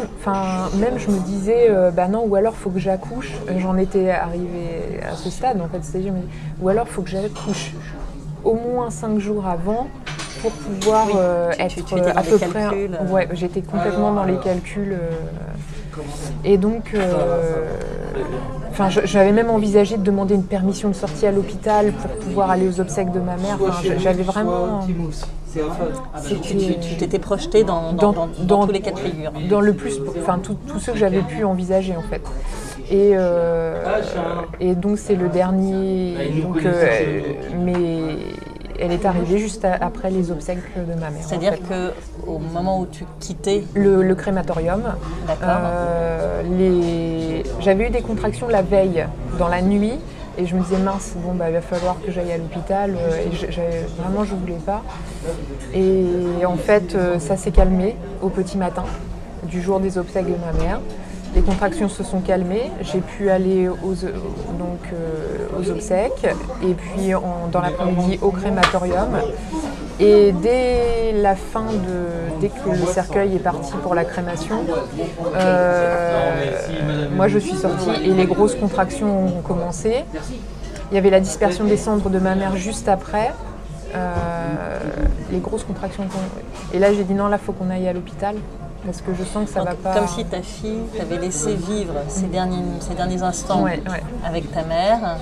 même 0.74 0.98
je 0.98 1.08
me 1.10 1.18
disais, 1.20 1.70
bah 1.94 2.08
non, 2.08 2.24
ou 2.26 2.34
alors 2.36 2.54
faut 2.54 2.68
que 2.70 2.78
j'accouche. 2.78 3.32
J'en 3.56 3.76
étais 3.78 4.10
arrivée 4.10 5.00
à 5.10 5.16
ce 5.16 5.30
stade 5.30 5.60
en 5.62 5.68
fait. 5.68 5.78
C'est-à-dire, 5.82 6.12
je 6.12 6.18
me 6.18 6.22
dis, 6.22 6.28
ou 6.60 6.68
alors 6.68 6.88
faut 6.88 7.00
que 7.02 7.08
j'accouche 7.10 7.72
au 8.44 8.54
moins 8.54 8.90
cinq 8.90 9.18
jours 9.18 9.46
avant 9.46 9.88
pour 10.42 10.50
pouvoir 10.52 11.06
Oui, 11.06 11.56
tu- 11.56 11.62
être 11.62 11.74
tu- 11.74 11.82
tu 11.84 12.00
à 12.00 12.22
peu 12.22 12.36
près. 12.38 12.48
calculs. 12.50 12.98
Ouais, 13.10 13.28
j'étais 13.32 13.62
complètement 13.62 14.12
dans 14.12 14.24
les 14.24 14.36
calculs. 14.36 14.98
et 16.44 16.58
donc, 16.58 16.92
euh, 16.94 17.66
enfin, 18.70 18.88
j'avais 19.04 19.32
même 19.32 19.50
envisagé 19.50 19.96
de 19.96 20.02
demander 20.02 20.34
une 20.34 20.44
permission 20.44 20.88
de 20.88 20.94
sortie 20.94 21.26
à 21.26 21.32
l'hôpital 21.32 21.92
pour 21.92 22.10
pouvoir 22.12 22.50
aller 22.50 22.68
aux 22.68 22.80
obsèques 22.80 23.12
de 23.12 23.20
ma 23.20 23.36
mère. 23.36 23.58
Enfin, 23.60 23.82
j'avais 23.98 24.22
vraiment. 24.22 24.80
Tu 26.28 26.38
tu- 26.40 26.78
tu 26.78 26.94
t'étais 26.96 27.18
projeté 27.18 27.64
dans, 27.64 27.92
dans, 27.92 28.12
Dans- 28.12 28.28
dans- 28.40 28.66
tous 28.66 28.72
les 28.72 28.80
cas 28.80 28.90
de 28.92 28.98
figure. 28.98 29.32
dans 29.48 29.60
le 29.60 29.72
plus, 29.72 29.98
enfin 30.20 30.38
tout- 30.38 30.56
tous 30.66 30.78
ceux 30.78 30.92
que 30.92 30.98
j'avais 30.98 31.22
pu 31.22 31.42
envisager 31.44 31.94
en 31.96 32.02
fait. 32.02 32.20
Et, 32.90 33.12
euh, 33.14 33.82
et 34.60 34.74
donc 34.74 34.98
c'est 34.98 35.14
le 35.16 35.28
dernier, 35.28 36.14
donc, 36.42 36.64
euh, 36.64 37.20
mais 37.64 37.76
elle 38.78 38.92
est 38.92 39.04
arrivée 39.06 39.38
juste 39.38 39.64
à- 39.64 39.74
après 39.80 40.10
les 40.10 40.30
obsèques 40.30 40.58
de 40.76 40.94
ma 40.94 41.10
mère. 41.10 41.20
en 41.24 41.28
C'est-à 41.28 41.38
dire 41.38 41.52
fait. 41.54 41.60
que 41.68 41.92
au 42.26 42.38
moment 42.38 42.80
où 42.80 42.86
tu 42.86 43.04
quittais, 43.20 43.64
le, 43.74 44.02
le 44.02 44.14
crématorium, 44.14 44.82
euh, 45.42 46.42
les... 46.58 47.42
j'avais 47.60 47.88
eu 47.88 47.90
des 47.90 48.02
contractions 48.02 48.48
la 48.48 48.62
veille, 48.62 49.06
dans 49.38 49.48
la 49.48 49.62
nuit, 49.62 49.94
et 50.36 50.46
je 50.46 50.54
me 50.54 50.62
disais 50.62 50.78
mince, 50.78 51.14
bon 51.16 51.34
bah 51.34 51.46
il 51.48 51.54
va 51.54 51.60
falloir 51.60 51.96
que 52.04 52.12
j'aille 52.12 52.30
à 52.32 52.38
l'hôpital, 52.38 52.94
euh, 52.96 53.10
et 53.26 53.34
je- 53.34 54.02
vraiment 54.02 54.24
je 54.24 54.34
voulais 54.34 54.58
pas. 54.64 54.82
Et 55.74 56.44
en 56.46 56.56
fait 56.56 56.94
euh, 56.94 57.18
ça 57.18 57.36
s'est 57.36 57.50
calmé 57.50 57.96
au 58.22 58.28
petit 58.28 58.56
matin 58.56 58.84
du 59.44 59.60
jour 59.60 59.80
des 59.80 59.98
obsèques 59.98 60.26
de 60.26 60.36
ma 60.44 60.52
mère. 60.62 60.80
Les 61.38 61.44
contractions 61.44 61.88
se 61.88 62.02
sont 62.02 62.18
calmées, 62.18 62.68
j'ai 62.80 62.98
pu 62.98 63.30
aller 63.30 63.68
aux, 63.68 63.94
donc, 63.94 64.80
euh, 64.92 65.46
aux 65.56 65.70
obsèques 65.70 66.26
et 66.64 66.74
puis 66.74 67.12
dans 67.52 67.60
l'après-midi 67.60 68.18
au 68.22 68.30
crématorium. 68.32 69.10
Et 70.00 70.32
dès 70.32 71.12
la 71.14 71.36
fin 71.36 71.66
de. 71.66 72.40
dès 72.40 72.48
que 72.48 72.70
le 72.70 72.84
cercueil 72.86 73.36
est 73.36 73.38
parti 73.38 73.70
pour 73.84 73.94
la 73.94 74.04
crémation, 74.04 74.64
euh, 75.36 77.06
moi 77.14 77.28
je 77.28 77.38
suis 77.38 77.56
sortie 77.56 77.90
et 78.04 78.12
les 78.14 78.26
grosses 78.26 78.56
contractions 78.56 79.26
ont 79.38 79.40
commencé. 79.42 80.04
Il 80.90 80.96
y 80.96 80.98
avait 80.98 81.10
la 81.10 81.20
dispersion 81.20 81.64
des 81.66 81.76
cendres 81.76 82.10
de 82.10 82.18
ma 82.18 82.34
mère 82.34 82.56
juste 82.56 82.88
après. 82.88 83.32
Euh, 83.94 84.12
les 85.30 85.38
grosses 85.38 85.62
contractions. 85.62 86.02
ont- 86.02 86.74
Et 86.74 86.80
là 86.80 86.92
j'ai 86.92 87.04
dit 87.04 87.14
non, 87.14 87.28
là 87.28 87.38
faut 87.38 87.52
qu'on 87.52 87.70
aille 87.70 87.86
à 87.86 87.92
l'hospital 87.92 88.34
parce 88.84 89.00
que 89.02 89.12
je 89.14 89.24
sens 89.24 89.46
que 89.46 89.50
ça 89.52 89.62
va 89.62 89.74
pas. 89.74 89.94
comme 89.94 90.08
si 90.08 90.24
ta 90.24 90.40
fille 90.42 90.80
t'avait 90.96 91.18
laissé 91.18 91.54
vivre 91.54 91.94
ces 92.08 92.26
derniers, 92.26 92.62
ces 92.80 92.94
derniers 92.94 93.22
instants 93.22 93.62
Ouais, 93.62 93.82
ouais. 93.88 94.02
avec 94.24 94.50
ta 94.52 94.62
mère. 94.64 95.18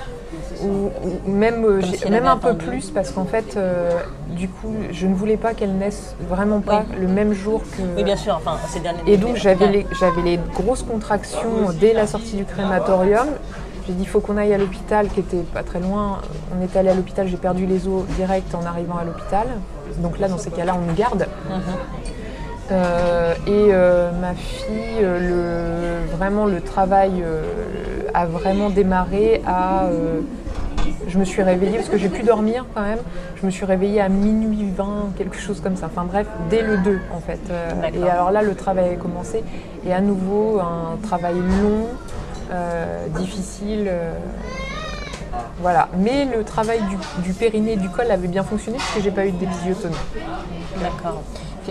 ou, 0.63 0.91
ou 1.27 1.31
même, 1.31 1.65
euh, 1.65 1.81
si 1.83 2.11
même 2.11 2.27
un 2.27 2.37
peu 2.37 2.55
plus 2.55 2.91
parce 2.91 3.11
qu'en 3.11 3.25
fait, 3.25 3.57
euh, 3.57 3.91
du 4.31 4.49
coup, 4.49 4.75
je 4.91 5.07
ne 5.07 5.15
voulais 5.15 5.37
pas 5.37 5.55
qu'elle 5.55 5.75
naisse 5.77 6.15
vraiment 6.29 6.61
pas 6.61 6.85
Oui. 6.91 6.97
le 7.01 7.09
même 7.09 7.33
jour 7.33 7.63
que. 7.63 7.83
Oui, 7.97 8.05
bien 8.05 8.17
sûr, 8.17 8.35
enfin, 8.37 8.57
ces 8.69 8.81
derniers 8.81 9.01
Et 9.07 9.17
donc 9.17 9.37
j'avais 9.37 9.69
les, 9.69 9.87
les 10.25 10.39
grosses 10.55 10.83
contractions 10.83 11.71
dès 11.81 11.93
la 11.95 12.07
sortie 12.07 12.37
du 12.37 12.45
crématorium. 12.45 13.27
J'ai 13.87 13.93
dit 13.93 14.03
il 14.03 14.09
faut 14.09 14.19
qu'on 14.21 14.37
aille 14.37 14.53
à 14.53 14.59
l'hôpital 14.59 15.09
qui 15.09 15.21
était 15.21 15.43
pas 15.55 15.63
très 15.63 15.79
loin. 15.81 16.19
On 16.59 16.63
est 16.63 16.77
allé 16.77 16.89
à 16.89 16.95
l'hôpital, 16.95 17.29
j'ai 17.29 17.37
perdu 17.37 17.67
les 17.67 17.87
os 17.87 18.05
direct 18.17 18.53
en 18.55 18.65
arrivant 18.67 18.97
à 18.99 19.05
l'hôpital. 19.05 19.47
Donc 19.99 20.19
là 20.19 20.29
dans 20.29 20.39
ces 20.39 20.51
cas-là 20.51 20.75
on 20.77 20.91
me 20.91 20.93
garde. 20.97 21.27
Mhm. 21.49 21.61
Euh, 22.71 23.35
et 23.47 23.69
euh, 23.71 24.11
ma 24.21 24.35
fille, 24.35 24.99
euh, 25.01 26.01
le, 26.01 26.17
vraiment 26.17 26.47
le 26.47 26.61
travail 26.61 27.23
a 28.15 28.27
vraiment 28.27 28.71
démarré 28.71 29.43
à... 29.47 29.89
je 31.07 31.19
me 31.19 31.25
suis 31.25 31.43
réveillée, 31.43 31.77
parce 31.77 31.89
que 31.89 31.99
j'ai 31.99 32.09
pu 32.09 32.23
dormir 32.23 32.65
quand 32.75 32.83
même, 32.83 32.99
je 33.37 33.47
me 33.47 33.51
suis 33.51 33.65
réveillée 33.65 34.01
à 34.01 34.09
minuit 34.09 34.71
20, 34.75 35.13
quelque 35.17 35.37
chose 35.37 35.61
comme 35.61 35.77
ça. 35.77 35.87
Enfin 35.87 36.05
bref, 36.05 36.27
dès 36.51 36.63
le 36.63 36.79
2 36.79 36.99
en 37.15 37.21
fait. 37.21 37.41
et 37.95 38.09
alors 38.09 38.31
là, 38.31 38.43
le 38.43 38.55
travail 38.55 38.95
a 38.95 38.97
commencé. 38.97 39.45
Et 39.87 39.93
à 39.93 40.01
nouveau, 40.01 40.61
un 40.61 40.97
travail 41.03 41.35
long, 41.35 41.87
difficile. 43.19 43.91
Voilà. 45.61 45.89
Mais 45.99 46.25
le 46.25 46.45
travail 46.45 46.81
du, 47.23 47.33
périnée 47.33 47.73
et 47.73 47.77
du 47.77 47.89
col 47.91 48.11
avait 48.11 48.29
bien 48.29 48.43
fonctionné 48.43 48.79
puisque 48.79 49.03
j'ai 49.05 49.11
pas 49.11 49.27
eu 49.27 49.33
d'épisiotomie. 49.33 49.95
D'accord. 50.81 51.23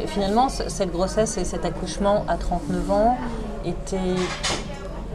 Finalement, 0.07 0.49
cette 0.49 0.91
grossesse 0.91 1.37
et 1.37 1.45
cet 1.45 1.65
accouchement 1.65 2.25
à 2.27 2.37
39 2.37 2.91
ans 2.91 3.17
étaient 3.65 3.97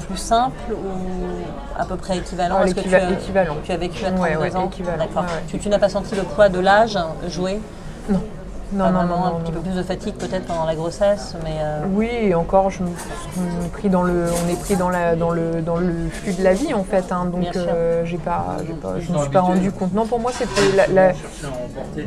plus 0.06 0.16
simple 0.16 0.72
ou 0.72 1.78
à 1.78 1.84
peu 1.84 1.96
près 1.96 2.18
équivalent 2.18 2.58
ah, 2.60 2.66
que 2.66 2.80
tu 2.80 2.94
as, 2.94 3.10
équivalent. 3.10 3.56
Tu 3.62 3.72
as 3.72 3.76
vécu 3.76 4.04
à 4.04 4.10
32 4.10 4.56
ans? 4.56 4.70
D'accord. 4.98 5.24
Tu, 5.48 5.68
n'as 5.68 5.78
pas 5.78 5.88
senti 5.88 6.14
le 6.14 6.22
poids 6.22 6.48
de 6.48 6.58
l'âge 6.58 6.98
jouer? 7.28 7.60
Non. 8.08 8.20
Non, 8.72 8.90
non, 8.92 9.04
non, 9.04 9.24
un 9.24 9.40
petit 9.40 9.50
peu 9.50 9.58
plus 9.58 9.74
de 9.74 9.82
fatigue 9.82 10.14
peut-être 10.14 10.46
pendant 10.46 10.64
la 10.64 10.76
grossesse, 10.76 11.34
mais 11.42 11.56
euh, 11.60 11.82
oui, 11.92 12.08
et 12.08 12.34
encore, 12.36 12.70
je, 12.70 12.84
on 12.84 13.66
est 13.66 13.68
pris 13.68 13.88
dans 13.88 14.04
le, 14.04 14.26
on 14.44 14.48
est 14.48 14.60
pris 14.60 14.76
dans 14.76 14.90
la, 14.90 15.16
dans 15.16 15.30
le, 15.30 15.60
dans 15.60 15.76
le 15.76 16.08
flux 16.08 16.34
de 16.34 16.44
la 16.44 16.54
vie 16.54 16.72
en 16.72 16.84
fait, 16.84 17.10
hein, 17.10 17.24
donc 17.24 17.56
euh, 17.56 18.04
j'ai 18.04 18.18
pas, 18.18 18.58
pas, 18.80 19.00
je 19.00 19.12
me 19.12 19.18
suis 19.18 19.30
pas 19.30 19.40
rendu 19.40 19.72
compte. 19.72 19.92
Non, 19.92 20.06
pour 20.06 20.20
moi, 20.20 20.30
la, 20.76 21.12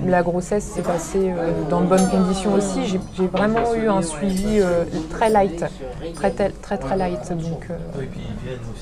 la, 0.06 0.24
grossesse 0.24 0.64
s'est 0.64 0.82
passée 0.82 1.34
euh, 1.38 1.52
dans 1.70 1.82
de 1.82 1.88
bonnes 1.88 2.08
conditions 2.10 2.54
aussi. 2.54 2.86
J'ai 2.86 3.28
vraiment 3.28 3.74
eu 3.76 3.90
un 3.90 4.02
suivi 4.02 4.62
très 5.10 5.30
light, 5.30 5.66
très 6.16 6.32
très 6.32 6.78
très, 6.78 6.96
light, 6.96 7.34
donc. 7.34 7.68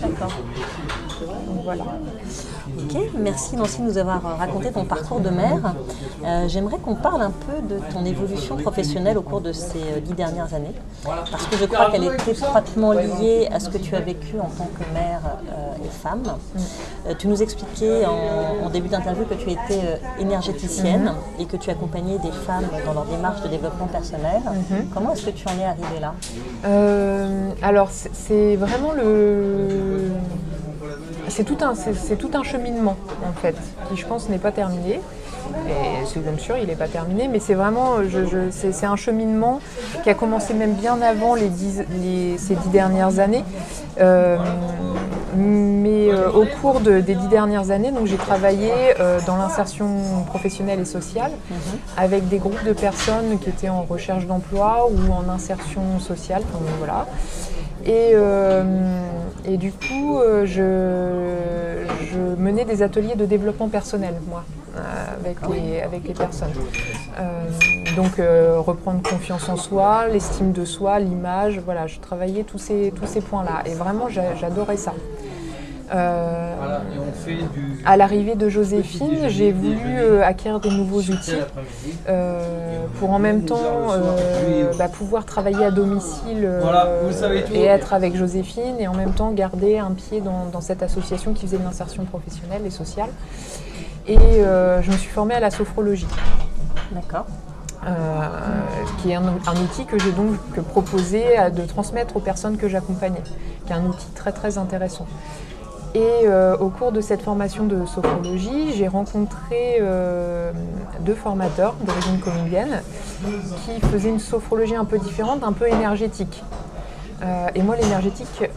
D'accord. 0.01 0.33
voilà. 1.63 1.83
Ok, 2.77 2.97
merci 3.17 3.55
Nancy 3.55 3.81
de 3.81 3.87
nous 3.87 3.97
avoir 3.97 4.37
raconté 4.37 4.71
ton 4.71 4.85
parcours 4.85 5.19
de 5.19 5.29
mère. 5.29 5.73
J'aimerais 6.47 6.77
qu'on 6.77 6.95
parle 6.95 7.23
un 7.23 7.31
peu 7.31 7.61
de 7.67 7.70
ton 7.93 8.05
évolution 8.05 8.57
professionnelle 8.57 9.17
au 9.17 9.21
cours 9.21 9.41
de 9.41 9.51
ces 9.51 9.79
euh, 9.79 9.99
dix 10.01 10.13
dernières 10.13 10.53
années 10.53 10.73
Parce 11.03 11.45
que 11.47 11.57
je 11.57 11.65
crois 11.65 11.91
qu'elle 11.91 12.03
est 12.03 12.27
étroitement 12.27 12.91
liée 12.91 13.47
à 13.51 13.59
ce 13.59 13.69
que 13.69 13.77
tu 13.77 13.95
as 13.95 13.99
vécu 13.99 14.39
en 14.39 14.49
tant 14.49 14.69
que 14.77 14.93
mère 14.93 15.21
euh, 15.51 15.85
et 15.85 15.89
femme. 15.89 16.23
Mm. 16.23 16.59
Euh, 17.07 17.13
tu 17.17 17.27
nous 17.27 17.41
expliquais 17.41 18.05
en, 18.05 18.69
début 18.69 18.87
d'interview 18.87 19.25
que 19.25 19.33
tu 19.33 19.51
étais 19.51 19.99
énergéticienne 20.19 21.11
mm-hmm. 21.11 21.41
et 21.41 21.45
que 21.45 21.57
tu 21.57 21.69
accompagnais 21.69 22.17
des 22.19 22.31
femmes 22.31 22.67
dans 22.85 22.93
leur 22.93 23.05
démarche 23.05 23.41
de 23.41 23.49
développement 23.49 23.87
personnel. 23.87 24.41
Mm-hmm. 24.45 24.93
Comment 24.93 25.13
est-ce 25.13 25.25
que 25.25 25.31
tu 25.31 25.45
en 25.47 25.59
es 25.59 25.65
arrivée 25.65 25.99
là? 25.99 26.13
Alors, 27.61 27.89
c'est 27.91 28.55
vraiment 28.55 28.93
le 28.93 30.11
c'est 31.27 31.45
tout, 31.45 31.57
un, 31.61 31.73
tout 32.17 32.31
un 32.33 32.43
cheminement 32.43 32.97
en 33.27 33.33
fait, 33.33 33.55
qui 33.89 33.97
je 33.97 34.05
pense 34.05 34.27
n'est 34.29 34.37
pas 34.37 34.51
terminé. 34.51 34.99
Et 35.67 36.05
c'est 36.05 36.19
bien 36.19 36.37
sûr, 36.37 36.57
il 36.57 36.67
n'est 36.67 36.75
pas 36.75 36.87
terminé, 36.87 37.27
mais 37.27 37.39
c'est 37.39 37.53
vraiment, 37.53 37.97
c'est, 38.51 38.85
un 38.85 38.95
cheminement 38.95 39.59
qui 40.03 40.09
a 40.09 40.13
commencé 40.13 40.53
même 40.53 40.73
bien 40.73 41.01
avant 41.01 41.35
les 41.35 41.49
ces 42.37 42.55
dix 42.55 42.69
dernières 42.69 43.19
années. 43.19 43.43
Euh, 43.99 44.37
mais 45.35 46.09
euh, 46.09 46.29
au 46.31 46.45
cours 46.61 46.81
des 46.81 47.01
dix 47.01 47.27
dernières 47.29 47.71
années, 47.71 47.91
donc 47.91 48.05
j'ai 48.07 48.17
travaillé 48.17 48.71
euh, 48.99 49.19
dans 49.25 49.37
l'insertion 49.37 49.87
professionnelle 50.27 50.79
et 50.81 50.85
sociale 50.85 51.31
mhm. 51.49 51.57
avec 51.97 52.27
des 52.27 52.37
groupes 52.37 52.63
de 52.65 52.73
personnes 52.73 53.39
qui 53.39 53.49
étaient 53.49 53.69
en 53.69 53.83
recherche 53.83 54.25
d'emploi 54.25 54.87
ou 54.89 55.11
en 55.11 55.29
insertion 55.29 55.99
sociale. 55.99 56.43
voilà. 56.79 57.07
Et, 57.85 58.13
et 59.45 59.57
du 59.57 59.71
coup, 59.71 60.19
je, 60.45 61.83
je, 62.11 62.19
menais 62.37 62.65
des 62.65 62.81
ateliers 62.83 63.15
de 63.15 63.25
développement 63.25 63.69
personnel, 63.69 64.15
moi, 64.29 64.43
avec, 65.19 65.37
les, 65.49 65.81
avec 65.81 66.07
les 66.07 66.13
personnes. 66.13 66.53
donc, 67.95 68.17
reprendre 68.17 69.01
confiance 69.01 69.49
en 69.49 69.57
soi, 69.57 70.07
l'estime 70.07 70.51
de 70.51 70.65
soi, 70.65 70.99
l'image, 70.99 71.59
voilà, 71.59 71.87
je 71.87 71.99
travaillais 71.99 72.43
tous 72.43 72.59
ces, 72.59 72.93
tous 72.95 73.07
ces 73.07 73.21
points-là. 73.21 73.63
Et 73.65 73.73
vraiment, 73.73 74.07
j'adorais 74.09 74.77
ça. 74.77 74.93
Euh, 75.93 76.55
à 77.85 77.97
l'arrivée 77.97 78.35
de 78.35 78.47
Joséphine, 78.47 79.27
j'ai 79.27 79.51
voulu 79.51 79.97
euh, 79.97 80.23
acquérir 80.23 80.61
de 80.61 80.69
nouveaux 80.69 81.01
outils 81.01 81.35
euh, 82.07 82.85
pour 82.99 83.11
en 83.11 83.19
même 83.19 83.43
temps 83.43 83.87
bah, 84.77 84.87
pouvoir 84.87 85.25
travailler 85.25 85.65
à 85.65 85.71
domicile 85.71 86.49
et 87.53 87.63
être 87.63 87.93
avec 87.93 88.15
Joséphine 88.15 88.79
et 88.79 88.87
en 88.87 88.93
même 88.93 89.13
temps 89.13 89.31
garder 89.31 89.79
un 89.79 89.91
pied 89.91 90.21
dans, 90.21 90.61
cette 90.61 90.83
association 90.83 91.33
qui 91.33 91.45
faisait 91.45 91.57
de 91.57 91.63
l'insertion 91.63 92.05
professionnelle 92.05 92.61
et 92.65 92.69
sociale. 92.69 93.09
Et 94.07 94.17
je 94.17 94.91
me 94.91 94.97
suis 94.97 95.09
formée 95.09 95.35
à 95.35 95.39
la 95.39 95.51
sophrologie. 95.51 96.07
D'accord. 96.93 97.25
qui 99.01 99.11
est 99.11 99.15
un, 99.15 99.23
outil 99.63 99.85
que 99.85 99.99
j'ai 99.99 100.11
donc 100.11 100.37
proposé 100.69 101.23
de 101.53 101.63
transmettre 101.63 102.15
aux 102.15 102.21
personnes 102.21 102.57
que 102.57 102.69
j'accompagnais, 102.69 103.23
qui 103.65 103.73
est 103.73 103.75
un 103.75 103.85
outil 103.85 104.07
très 104.15 104.31
très 104.31 104.57
intéressant. 104.57 105.07
Et 105.93 106.25
euh, 106.25 106.55
au 106.57 106.69
cours 106.69 106.93
de 106.93 107.01
cette 107.01 107.21
formation 107.21 107.65
de 107.65 107.85
sophrologie, 107.85 108.71
j'ai 108.73 108.87
rencontré 108.87 109.77
euh, 109.81 110.51
deux 111.01 111.15
formateurs 111.15 111.75
d'origine 111.81 112.19
colombienne 112.19 112.81
qui 113.65 113.81
faisaient 113.87 114.09
une 114.09 114.19
sophrologie 114.19 114.75
un 114.75 114.85
peu 114.85 114.97
différente, 114.97 115.43
un 115.43 115.51
peu 115.51 115.67
énergétique. 115.67 116.43
Euh, 117.21 117.47
et 117.55 117.61
moi, 117.61 117.75
l'énergétique, 117.75 118.49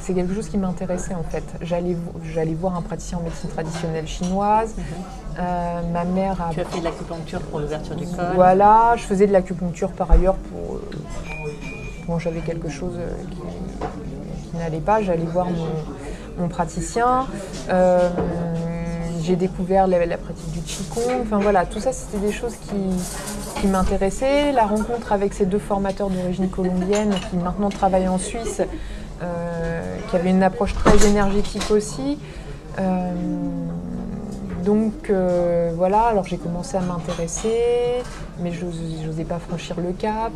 c'est 0.00 0.12
quelque 0.12 0.34
chose 0.34 0.48
qui 0.48 0.58
m'intéressait 0.58 1.14
en 1.14 1.22
fait. 1.22 1.44
J'allais, 1.62 1.96
voir 2.54 2.76
un 2.76 2.82
praticien 2.82 3.18
en 3.18 3.22
médecine 3.22 3.48
traditionnelle 3.50 4.08
chinoise. 4.08 4.74
Mhm. 4.76 5.92
ma 5.92 6.04
mère 6.04 6.42
a. 6.42 6.50
Tu 6.52 6.60
as 6.60 6.64
fait 6.64 6.80
de 6.80 6.84
l'acupuncture 6.84 7.40
pour 7.42 7.60
l'ouverture 7.60 7.94
du 7.94 8.06
col. 8.06 8.24
Voilà, 8.34 8.94
je 8.96 9.04
faisais 9.04 9.28
de 9.28 9.32
l'acupuncture 9.32 9.92
par 9.92 10.10
ailleurs 10.10 10.34
pour. 10.34 10.80
Bon, 12.08 12.18
j'avais 12.18 12.40
quelque 12.40 12.68
chose 12.68 12.98
qui 13.30 13.38
n'allait 14.58 14.80
pas, 14.80 15.02
j'allais 15.02 15.24
voir 15.24 15.46
mon, 16.38 16.48
praticien. 16.48 17.26
Euh, 17.70 18.08
j'ai 19.22 19.36
découvert 19.36 19.86
la, 19.86 20.18
pratique 20.18 20.50
du 20.52 20.60
Qigong. 20.60 21.22
Enfin 21.22 21.38
voilà, 21.38 21.64
tout 21.64 21.80
ça, 21.80 21.92
c'était 21.92 22.24
des 22.24 22.32
choses 22.32 22.54
qui, 22.68 23.66
m'intéressaient. 23.66 24.52
La 24.52 24.66
rencontre 24.66 25.12
avec 25.12 25.32
ces 25.32 25.46
deux 25.46 25.58
formateurs 25.58 26.10
d'origine 26.10 26.50
colombienne 26.50 27.14
qui 27.30 27.36
maintenant 27.36 27.70
travaillent 27.70 28.08
en 28.08 28.18
Suisse, 28.18 28.60
euh, 29.22 29.96
qui 30.10 30.16
avaient 30.16 30.28
une 30.28 30.42
approche 30.42 30.74
très 30.74 31.06
énergétique 31.06 31.70
aussi. 31.70 32.18
Euh, 32.78 33.14
donc 34.66 35.10
voilà, 35.76 36.02
alors 36.02 36.24
j'ai 36.24 36.36
commencé 36.36 36.76
à 36.76 36.80
m'intéresser, 36.80 38.02
mais 38.40 38.52
je 38.52 38.66
n'osais 39.06 39.24
pas 39.24 39.38
franchir 39.38 39.76
le 39.80 39.92
cap. 39.92 40.32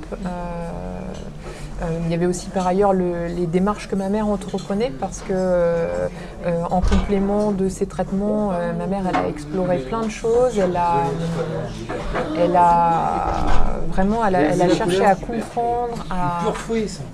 Euh, 1.80 1.84
il 2.04 2.10
y 2.10 2.14
avait 2.14 2.26
aussi 2.26 2.48
par 2.48 2.66
ailleurs 2.66 2.92
les 2.92 3.46
démarches 3.46 3.88
que 3.88 3.94
ma 3.94 4.08
mère 4.08 4.26
entreprenait 4.26 4.90
parce 4.90 5.20
que 5.20 5.32
euh, 5.32 6.08
en 6.70 6.80
complément 6.80 7.52
de 7.52 7.68
ces 7.68 7.86
traitements, 7.86 8.50
euh, 8.52 8.72
ma 8.72 8.86
mère 8.86 9.04
elle 9.08 9.16
a 9.16 9.28
exploré 9.28 9.78
plein 9.78 10.02
de 10.02 10.10
choses. 10.10 10.58
Elle 10.58 10.76
a, 10.76 11.04
elle 12.36 12.56
a 12.56 13.80
vraiment, 13.90 14.24
elle 14.26 14.34
a, 14.34 14.68
cherché 14.74 15.04
à 15.04 15.14
comprendre, 15.14 16.04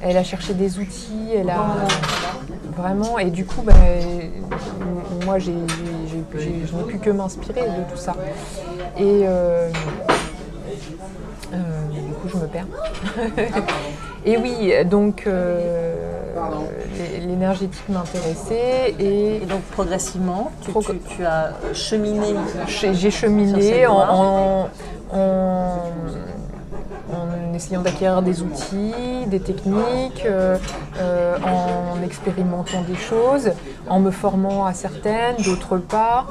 elle 0.00 0.16
a 0.16 0.24
cherché 0.24 0.54
des 0.54 0.78
outils, 0.78 1.32
elle 1.34 1.50
a 1.50 1.60
vraiment 2.74 3.18
et 3.18 3.30
du 3.30 3.44
coup, 3.44 3.62
ben, 3.62 3.74
moi 5.26 5.38
j'ai, 5.38 5.54
je 6.10 6.76
n'ai 6.76 6.84
pu 6.84 6.98
que 6.98 7.10
m'inspirer 7.10 7.62
de 7.62 7.92
tout 7.92 7.98
ça. 7.98 8.14
Et 8.98 9.26
du 11.52 12.12
coup, 12.14 12.28
je 12.28 12.36
me 12.38 12.46
perds. 12.46 12.66
Et 14.26 14.38
oui, 14.38 14.72
donc 14.86 15.24
euh, 15.26 15.94
l'énergétique 17.26 17.88
m'intéressait. 17.88 18.94
Et, 18.98 19.40
donc 19.40 19.60
progressivement, 19.72 20.50
tu, 20.62 21.24
as 21.24 21.52
cheminé 21.74 22.34
J'ai 22.66 23.10
cheminé 23.10 23.86
en, 23.86 24.68
essayant 27.54 27.82
d'acquérir 27.82 28.22
des 28.22 28.42
outils, 28.42 29.26
des 29.26 29.38
techniques, 29.38 30.24
euh, 30.26 30.58
euh, 30.98 31.36
en 31.44 32.02
expérimentant 32.02 32.82
des 32.82 32.96
choses, 32.96 33.52
en 33.88 34.00
me 34.00 34.10
formant 34.10 34.66
à 34.66 34.72
certaines, 34.72 35.36
d'autres 35.36 35.78
pas 35.78 36.26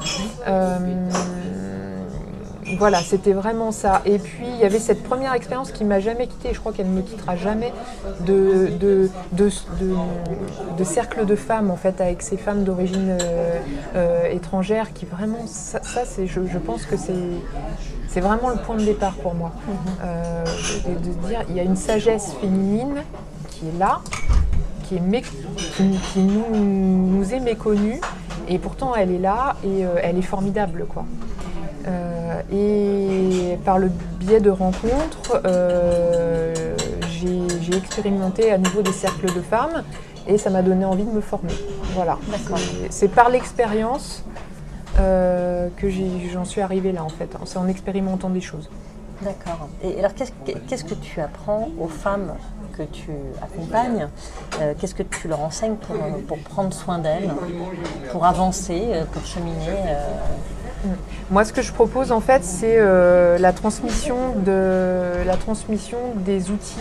voilà, 2.77 3.01
c'était 3.01 3.33
vraiment 3.33 3.71
ça. 3.71 4.01
Et 4.05 4.19
puis 4.19 4.45
il 4.47 4.57
y 4.57 4.63
avait 4.63 4.79
cette 4.79 5.03
première 5.03 5.33
expérience 5.33 5.71
qui 5.71 5.83
m'a 5.83 5.99
jamais 5.99 6.27
quittée, 6.27 6.49
et 6.49 6.53
je 6.53 6.59
crois 6.59 6.71
qu'elle 6.73 6.89
ne 6.89 6.97
me 6.97 7.01
quittera 7.01 7.35
jamais, 7.35 7.73
de, 8.25 8.69
de, 8.79 9.09
de, 9.31 10.83
cercle 10.83 11.25
de 11.25 11.35
femmes 11.35 11.71
en 11.71 11.75
fait, 11.75 12.01
avec 12.01 12.21
ces 12.21 12.37
femmes 12.37 12.63
d'origine 12.63 13.17
euh, 13.21 13.59
euh, 13.95 14.31
étrangère 14.31 14.93
qui 14.93 15.05
vraiment, 15.05 15.45
ça, 15.47 15.79
c'est, 16.05 16.27
je, 16.27 16.39
pense 16.57 16.85
que 16.85 16.97
c'est 16.97 17.13
c'est 18.07 18.21
vraiment 18.21 18.49
le 18.49 18.57
point 18.57 18.75
de 18.75 18.83
départ 18.83 19.15
pour 19.15 19.33
moi. 19.33 19.51
Euh, 20.03 20.43
de, 20.87 21.27
dire, 21.27 21.41
il 21.49 21.55
y 21.55 21.59
a 21.59 21.63
une 21.63 21.75
sagesse 21.75 22.33
féminine 22.39 23.03
qui 23.49 23.67
est 23.67 23.79
là, 23.79 24.01
qui, 24.83 24.97
est 24.97 24.99
mé- 24.99 25.23
qui, 26.13 26.19
nous, 26.19 27.33
est 27.33 27.39
méconnue, 27.39 27.99
et 28.47 28.59
pourtant 28.59 28.93
elle 28.95 29.11
est 29.11 29.19
là 29.19 29.55
et 29.63 29.81
elle 30.01 30.17
est 30.17 30.21
formidable. 30.21 30.85
Quoi. 30.87 31.05
Euh, 32.33 33.53
et 33.53 33.57
par 33.65 33.77
le 33.79 33.89
biais 34.19 34.39
de 34.39 34.49
rencontres, 34.49 35.41
euh, 35.45 36.53
j'ai 37.09 37.75
expérimenté 37.77 38.51
à 38.51 38.57
nouveau 38.57 38.81
des 38.81 38.91
cercles 38.91 39.33
de 39.33 39.41
femmes 39.41 39.83
et 40.27 40.37
ça 40.37 40.49
m'a 40.49 40.61
donné 40.61 40.85
envie 40.85 41.03
de 41.05 41.11
me 41.11 41.21
former. 41.21 41.53
Voilà. 41.93 42.17
C'est- 42.89 43.07
par 43.07 43.29
l'expérience 43.29 44.23
euh, 44.99 45.69
que 45.77 45.87
j'en 45.89 46.45
suis 46.45 46.61
arrivée 46.61 46.91
là 46.91 47.03
en 47.03 47.09
fait. 47.09 47.29
C'est 47.45 47.57
en 47.57 47.67
expérimentant 47.67 48.29
des 48.29 48.41
choses. 48.41 48.69
D'accord. 49.21 49.69
Et 49.83 49.99
alors, 49.99 50.11
qu'est-ce 50.13 50.83
que 50.83 50.95
tu 50.95 51.21
apprends 51.21 51.69
aux 51.79 51.87
femmes 51.87 52.33
que 52.77 52.83
tu 52.83 53.11
accompagnes? 53.41 54.07
Euh, 54.61 54.73
Qu'est-ce 54.77 54.95
que 54.95 55.03
tu 55.03 55.27
leur 55.27 55.41
enseignes 55.41 55.75
pour, 55.75 55.95
pour 56.27 56.37
prendre 56.39 56.73
soin 56.73 56.97
d'elles, 56.99 57.31
pour 58.11 58.25
avancer, 58.25 58.81
pour 59.13 59.25
cheminer 59.25 59.69
euh, 59.87 60.09
Moi, 61.31 61.45
ce 61.45 61.53
que 61.53 61.61
je 61.61 61.71
propose 61.71 62.11
en 62.11 62.19
fait, 62.19 62.43
c'est 62.43 62.77
euh, 62.77 63.37
la 63.37 63.53
transmission 63.53 64.35
de 64.45 65.25
la 65.25 65.37
transmission 65.37 65.97
des 66.17 66.51
outils 66.51 66.75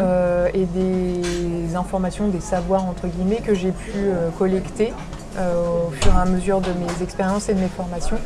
euh, 0.00 0.48
et 0.54 0.66
des 0.66 1.74
informations, 1.76 2.28
des 2.28 2.40
savoirs 2.40 2.84
entre 2.84 3.06
guillemets 3.06 3.40
que 3.40 3.54
j'ai 3.54 3.72
pu 3.72 3.92
euh, 3.96 4.28
collecter 4.38 4.92
au 5.38 5.90
fur 5.92 6.12
et 6.12 6.20
à 6.20 6.24
mesure 6.26 6.60
de 6.60 6.68
mes 6.68 7.02
expériences 7.02 7.48
et 7.48 7.54
de 7.54 7.60
mes 7.60 7.68
formations. 7.68 8.18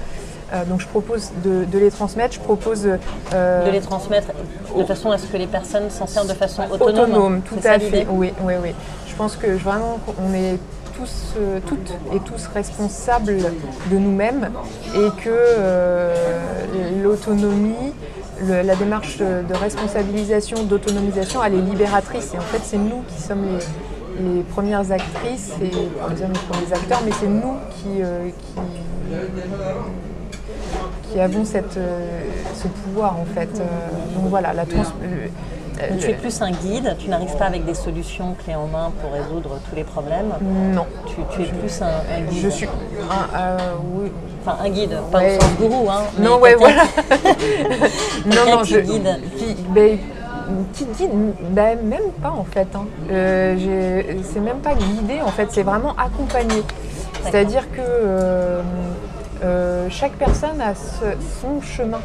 Donc, 0.68 0.80
je 0.80 0.86
propose 0.86 1.32
de, 1.44 1.64
de 1.64 1.78
les 1.78 1.90
transmettre. 1.90 2.34
Je 2.34 2.40
propose 2.40 2.82
de 2.82 3.70
les 3.70 3.80
transmettre 3.80 4.28
de 4.76 4.84
façon 4.84 5.10
à 5.10 5.18
ce 5.18 5.26
que 5.26 5.36
les 5.36 5.46
personnes 5.48 5.90
s'en 5.90 6.06
servent 6.06 6.28
de 6.28 6.34
façon 6.34 6.62
autonome. 6.70 7.10
autonome, 7.10 7.40
tout 7.42 7.58
à 7.64 7.78
fait. 7.78 8.06
Oui, 8.08 8.32
oui, 8.42 8.54
oui. 8.62 8.74
Je 9.08 9.14
pense 9.16 9.36
que 9.36 9.48
vraiment, 9.48 9.98
on 10.18 10.32
est 10.32 10.58
euh, 11.02 11.58
toutes 11.66 11.92
et 12.14 12.20
tous 12.20 12.46
responsables 12.46 13.36
de 13.90 13.98
nous-mêmes 13.98 14.50
et 14.94 15.08
que 15.22 15.28
euh, 15.28 16.14
l'autonomie, 17.02 17.92
la 18.42 18.74
démarche 18.76 19.18
de 19.18 19.54
responsabilisation, 19.54 20.64
d'autonomisation, 20.64 21.42
elle 21.44 21.54
est 21.54 21.62
libératrice. 21.62 22.34
Et 22.34 22.38
en 22.38 22.42
fait, 22.42 22.60
c'est 22.62 22.78
nous 22.78 23.02
qui 23.08 23.22
sommes 23.22 23.44
les, 24.20 24.42
premières 24.42 24.90
actrices 24.92 25.52
et 25.62 25.66
les 25.66 26.22
hommes 26.22 26.32
les 26.66 26.72
acteurs, 26.72 27.00
mais 27.04 27.12
c'est 27.12 27.26
nous 27.28 27.54
qui, 27.76 28.02
euh, 28.02 28.28
avons 31.20 31.44
cette, 31.44 31.78
ce 32.54 32.66
pouvoir 32.66 33.18
en 33.18 33.24
fait. 33.24 33.50
Donc 34.14 34.28
voilà, 34.28 34.52
la 34.52 34.66
trans- 34.66 34.82
le- 35.80 35.88
Donc, 35.90 35.98
tu 35.98 36.10
es 36.10 36.14
plus 36.14 36.40
un 36.42 36.50
guide, 36.50 36.96
tu 36.98 37.08
n'arrives 37.08 37.36
pas 37.36 37.46
avec 37.46 37.64
des 37.64 37.74
solutions 37.74 38.34
clés 38.44 38.54
en 38.54 38.66
main 38.66 38.92
pour 39.00 39.12
résoudre 39.12 39.58
tous 39.68 39.76
les 39.76 39.84
problèmes. 39.84 40.32
Non. 40.72 40.86
Tu, 41.06 41.14
tu 41.34 41.42
es 41.42 41.46
plus 41.52 41.82
un, 41.82 41.86
un 41.86 42.20
guide. 42.30 42.42
Je 42.42 42.48
suis 42.48 42.66
un, 42.66 43.38
euh, 43.38 43.56
oui. 43.94 44.12
Enfin, 44.46 44.58
un 44.64 44.68
guide, 44.70 44.96
pas 45.10 45.18
Ouais. 45.18 45.36
au 45.36 45.40
sens 45.40 45.50
gourou, 45.58 45.88
hein. 45.90 46.02
Non, 46.18 46.38
ouais, 46.38 46.54
voilà. 46.54 46.82
non, 48.26 48.56
non, 48.56 48.62
qui 48.62 48.74
je 48.74 48.80
guide. 48.80 49.20
Qui, 49.38 49.56
ben, 49.70 49.98
qui 50.74 50.84
guide 50.84 51.10
ben, 51.50 51.78
Même 51.82 52.10
pas 52.22 52.30
en 52.30 52.44
fait. 52.44 52.68
hein. 52.74 52.84
Euh, 53.10 54.02
c'est 54.32 54.40
même 54.40 54.58
pas 54.58 54.74
guider 54.74 55.20
en 55.24 55.30
fait, 55.30 55.48
c'est 55.50 55.62
vraiment 55.62 55.94
accompagner. 55.96 56.62
C'est-à-dire 57.24 57.70
que 57.72 57.80
euh, 57.80 58.60
euh, 59.42 59.86
chaque 59.90 60.12
personne 60.12 60.60
a 60.60 60.74
ce- 60.74 61.16
son 61.40 61.62
chemin. 61.62 62.00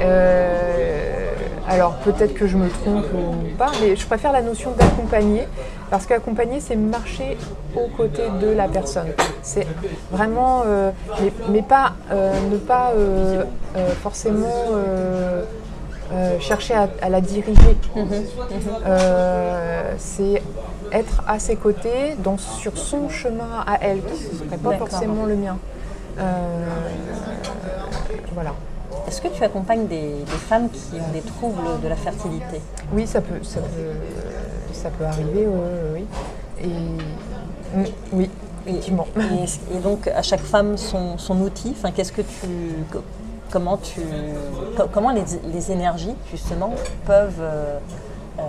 Euh, 0.00 1.30
alors 1.68 1.94
peut-être 1.96 2.34
que 2.34 2.46
je 2.46 2.56
me 2.56 2.68
trompe 2.68 3.06
ou 3.14 3.56
pas, 3.56 3.70
mais 3.80 3.96
je 3.96 4.06
préfère 4.06 4.32
la 4.32 4.42
notion 4.42 4.70
d'accompagner 4.72 5.46
parce 5.90 6.06
qu'accompagner 6.06 6.60
c'est 6.60 6.76
marcher 6.76 7.36
aux 7.74 7.88
côtés 7.96 8.28
de 8.40 8.48
la 8.48 8.68
personne. 8.68 9.08
C'est 9.42 9.66
vraiment, 10.10 10.62
euh, 10.66 10.90
mais, 11.20 11.32
mais 11.48 11.62
pas 11.62 11.92
euh, 12.12 12.32
ne 12.50 12.56
pas 12.56 12.92
euh, 12.94 13.44
forcément 14.02 14.66
chercher 16.38 16.74
à, 16.74 16.88
à 17.02 17.08
la 17.08 17.20
diriger. 17.20 17.76
Euh, 18.86 19.92
c'est 19.98 20.40
être 20.92 21.24
à 21.26 21.40
ses 21.40 21.56
côtés 21.56 22.14
dans, 22.18 22.38
sur 22.38 22.78
son 22.78 23.08
chemin 23.08 23.64
à 23.66 23.78
elle, 23.80 24.02
qui 24.02 24.28
ne 24.32 24.38
serait 24.38 24.56
pas 24.56 24.76
forcément 24.76 25.26
le 25.26 25.34
mien. 25.34 25.58
Voilà. 28.34 28.52
Est-ce 29.08 29.20
que 29.20 29.28
tu 29.28 29.42
accompagnes 29.44 29.86
des, 29.86 30.00
des 30.24 30.40
femmes 30.48 30.68
qui 30.70 30.96
ont 30.96 31.12
des 31.12 31.20
troubles 31.20 31.80
de 31.82 31.88
la 31.88 31.96
fertilité? 31.96 32.60
Oui, 32.92 33.06
ça 33.06 33.20
peut, 33.20 33.42
ça 33.42 33.60
peut, 33.60 34.72
ça 34.72 34.90
peut 34.90 35.04
arriver, 35.04 35.46
oui. 35.94 36.04
Et 36.62 36.66
mm, 36.66 37.84
oui, 38.12 38.30
effectivement. 38.66 39.06
et, 39.16 39.76
et 39.76 39.78
donc 39.78 40.08
à 40.08 40.22
chaque 40.22 40.40
femme 40.40 40.76
son, 40.76 41.18
son 41.18 41.40
outil? 41.40 41.74
Enfin, 41.78 41.92
qu'est-ce 41.92 42.12
que 42.12 42.22
tu, 42.22 42.46
co- 42.92 43.02
comment 43.50 43.76
tu, 43.76 44.00
co- 44.76 44.88
comment 44.92 45.10
les, 45.12 45.24
les 45.52 45.70
énergies 45.70 46.14
justement 46.32 46.72
peuvent 47.04 47.34
euh, 47.40 47.78
euh, 48.40 48.42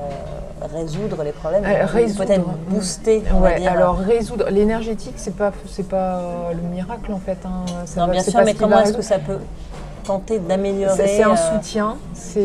résoudre 0.74 1.24
les 1.24 1.32
problèmes, 1.34 1.64
Euh, 1.66 1.86
peut-être 2.18 2.44
booster. 2.68 3.22
On 3.34 3.40
va 3.42 3.60
dire. 3.60 3.72
alors 3.72 3.98
résoudre 4.00 4.50
l'énergétique, 4.50 5.14
c'est 5.18 5.36
pas, 5.36 5.52
c'est 5.70 5.88
pas 5.88 6.50
le 6.52 6.62
miracle 6.68 7.12
en 7.14 7.20
fait. 7.20 7.38
hein. 7.46 7.64
Ça 7.86 8.02
Non, 8.02 8.08
va- 8.08 8.14
bien 8.14 8.24
sûr, 8.24 8.42
mais 8.44 8.56
comment 8.56 8.80
est-ce 8.80 8.94
que 8.94 9.02
ça 9.04 9.20
peut 9.20 9.38
tenter 10.08 10.40
d'améliorer 10.40 10.96
C'est 10.96 11.24
un 11.24 11.34
euh, 11.34 11.36
soutien. 11.36 11.96
C'est 12.14 12.38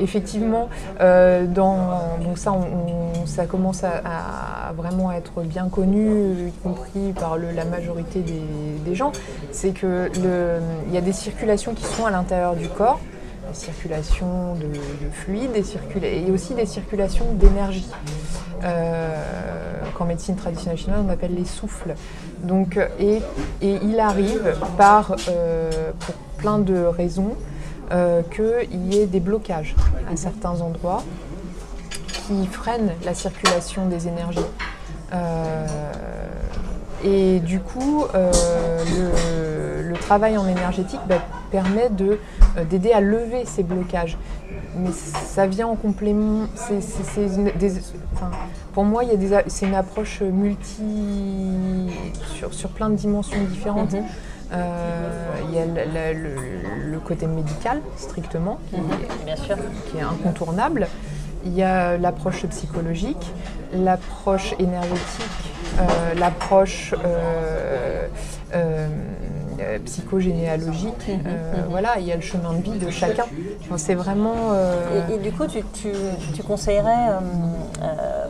effectivement 0.00 0.68
euh, 1.00 1.46
dans 1.46 1.76
donc 2.22 2.38
ça, 2.38 2.52
on- 2.52 3.26
ça 3.26 3.46
commence 3.46 3.84
à, 3.84 4.68
à 4.68 4.72
vraiment 4.72 5.12
être 5.12 5.42
bien 5.42 5.68
connu, 5.68 6.48
y 6.48 6.52
compris 6.62 7.12
par 7.18 7.36
le- 7.36 7.52
la 7.52 7.64
majorité 7.64 8.20
des, 8.20 8.42
des 8.84 8.94
gens. 8.94 9.12
C'est 9.52 9.70
que 9.70 10.10
il 10.88 10.94
y 10.94 10.98
a 10.98 11.00
des 11.00 11.12
circulations 11.12 11.74
qui 11.74 11.84
sont 11.84 12.06
à 12.06 12.10
l'intérieur 12.10 12.56
du 12.56 12.68
corps, 12.68 13.00
des 13.50 13.54
circulations 13.56 14.54
de, 14.54 14.66
de 14.66 15.10
fluides, 15.12 15.52
des 15.52 15.62
circula- 15.62 16.26
et 16.26 16.30
aussi 16.30 16.54
des 16.54 16.66
circulations 16.66 17.26
d'énergie. 17.34 17.88
Euh, 18.64 19.14
qu'en 19.96 20.04
médecine 20.04 20.34
traditionnelle 20.34 20.78
chinoise 20.78 21.00
on 21.06 21.10
appelle 21.10 21.34
les 21.34 21.44
souffles. 21.44 21.94
Donc, 22.42 22.78
et, 23.00 23.20
et 23.62 23.78
il 23.82 23.98
arrive 24.00 24.56
par, 24.76 25.16
euh, 25.28 25.90
pour 25.98 26.14
plein 26.36 26.58
de 26.58 26.84
raisons, 26.84 27.34
euh, 27.90 28.22
qu'il 28.22 28.92
y 28.92 28.98
ait 28.98 29.06
des 29.06 29.20
blocages 29.20 29.74
à 30.12 30.16
certains 30.16 30.60
endroits 30.60 31.02
qui 32.26 32.46
freinent 32.46 32.92
la 33.04 33.14
circulation 33.14 33.86
des 33.86 34.08
énergies. 34.08 34.40
Euh, 35.14 35.66
et 37.02 37.40
du 37.40 37.60
coup, 37.60 38.04
le, 38.14 39.94
travail 40.00 40.38
en 40.38 40.48
énergétique 40.48 41.00
bah, 41.06 41.18
permet 41.50 41.90
de, 41.90 42.18
d'aider 42.70 42.92
à 42.92 43.00
lever 43.02 43.44
ces 43.44 43.62
blocages. 43.62 44.16
Mais 44.76 44.90
ça 44.92 45.46
vient 45.46 45.66
en 45.66 45.76
complément. 45.76 46.46
pour 48.72 48.84
moi, 48.84 49.02
c'est 49.48 49.66
une 49.66 49.74
approche 49.74 50.22
multi. 50.22 50.82
Sur, 52.50 52.54
sur 52.58 52.68
plein 52.70 52.90
de 52.90 52.96
dimensions 52.96 53.42
différentes. 53.44 53.92
Mhm. 53.92 54.02
Euh, 54.50 55.10
il 55.48 55.54
y 55.54 55.58
a 55.60 55.66
le, 55.66 55.72
le- 56.14 56.22
le- 56.22 56.90
le 56.92 56.98
côté 57.00 57.26
médical, 57.26 57.80
strictement, 57.96 58.58
qui, 58.70 58.76
est- 58.76 59.24
Bien 59.26 59.36
sûr. 59.36 59.56
qui 59.90 59.98
est 59.98 60.02
incontournable. 60.02 60.88
Il 61.44 61.54
y 61.54 61.62
a 61.62 61.98
l'approche 61.98 62.46
psychologique, 62.46 63.30
l'approche 63.74 64.54
énergétique, 64.58 65.52
euh, 65.78 66.14
l'approche 66.18 66.94
euh, 67.04 68.06
psychogénéalogique. 69.84 71.08
Euh, 71.08 71.52
Voilà, 71.68 71.98
il 71.98 72.06
y 72.06 72.12
a 72.12 72.16
le 72.16 72.22
chemin 72.22 72.54
de 72.54 72.62
vie 72.62 72.78
de 72.78 72.90
chacun. 72.90 73.24
Enfin, 73.64 73.76
C'est 73.76 73.94
vraiment. 73.94 74.54
Et, 75.10 75.14
et 75.14 75.18
du 75.18 75.30
coup, 75.32 75.46
tu, 75.46 75.58
tu- 75.74 75.92
tu 76.34 76.42
conseillerais 76.42 77.08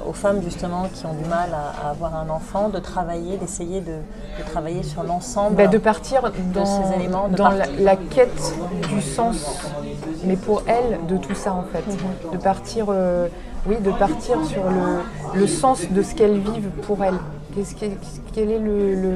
aux 0.08 0.12
femmes 0.12 0.42
justement 0.42 0.88
qui 0.92 1.04
ont 1.06 1.12
du 1.14 1.24
mal 1.28 1.50
à, 1.52 1.86
à 1.86 1.90
avoir 1.90 2.16
un 2.16 2.28
enfant 2.30 2.68
de 2.68 2.78
travailler, 2.78 3.36
d'essayer 3.36 3.80
de, 3.80 3.92
de 4.38 4.50
travailler 4.50 4.82
sur 4.82 5.02
l'ensemble 5.02 5.56
Bah, 5.56 5.66
de 5.66 5.78
partir 5.78 6.32
dans, 6.54 6.64
ces 6.64 6.94
éléments, 6.94 7.28
de 7.28 7.36
dans 7.36 7.50
la, 7.50 7.96
quête 7.96 8.54
du 8.88 9.02
sens, 9.02 9.36
mais 10.24 10.36
pour 10.36 10.62
elle, 10.66 10.98
de 11.06 11.16
tout 11.18 11.34
ça 11.34 11.52
en 11.52 11.64
fait. 11.64 11.86
Mhm. 11.86 12.32
De 12.32 12.42
partir, 12.42 12.86
euh, 12.88 13.28
oui, 13.66 13.76
de 13.80 13.90
partir 13.90 14.44
sur 14.46 14.64
le, 14.64 15.38
le 15.38 15.46
sens 15.46 15.82
de 15.90 16.02
ce 16.02 16.14
qu'elles 16.14 16.38
vivent 16.38 16.70
pour 16.82 17.04
elles. 17.04 17.18
Qu'est-ce 17.54 17.74
quel 18.32 18.50
est 18.50 18.58
le, 18.58 18.94
le, 18.94 19.12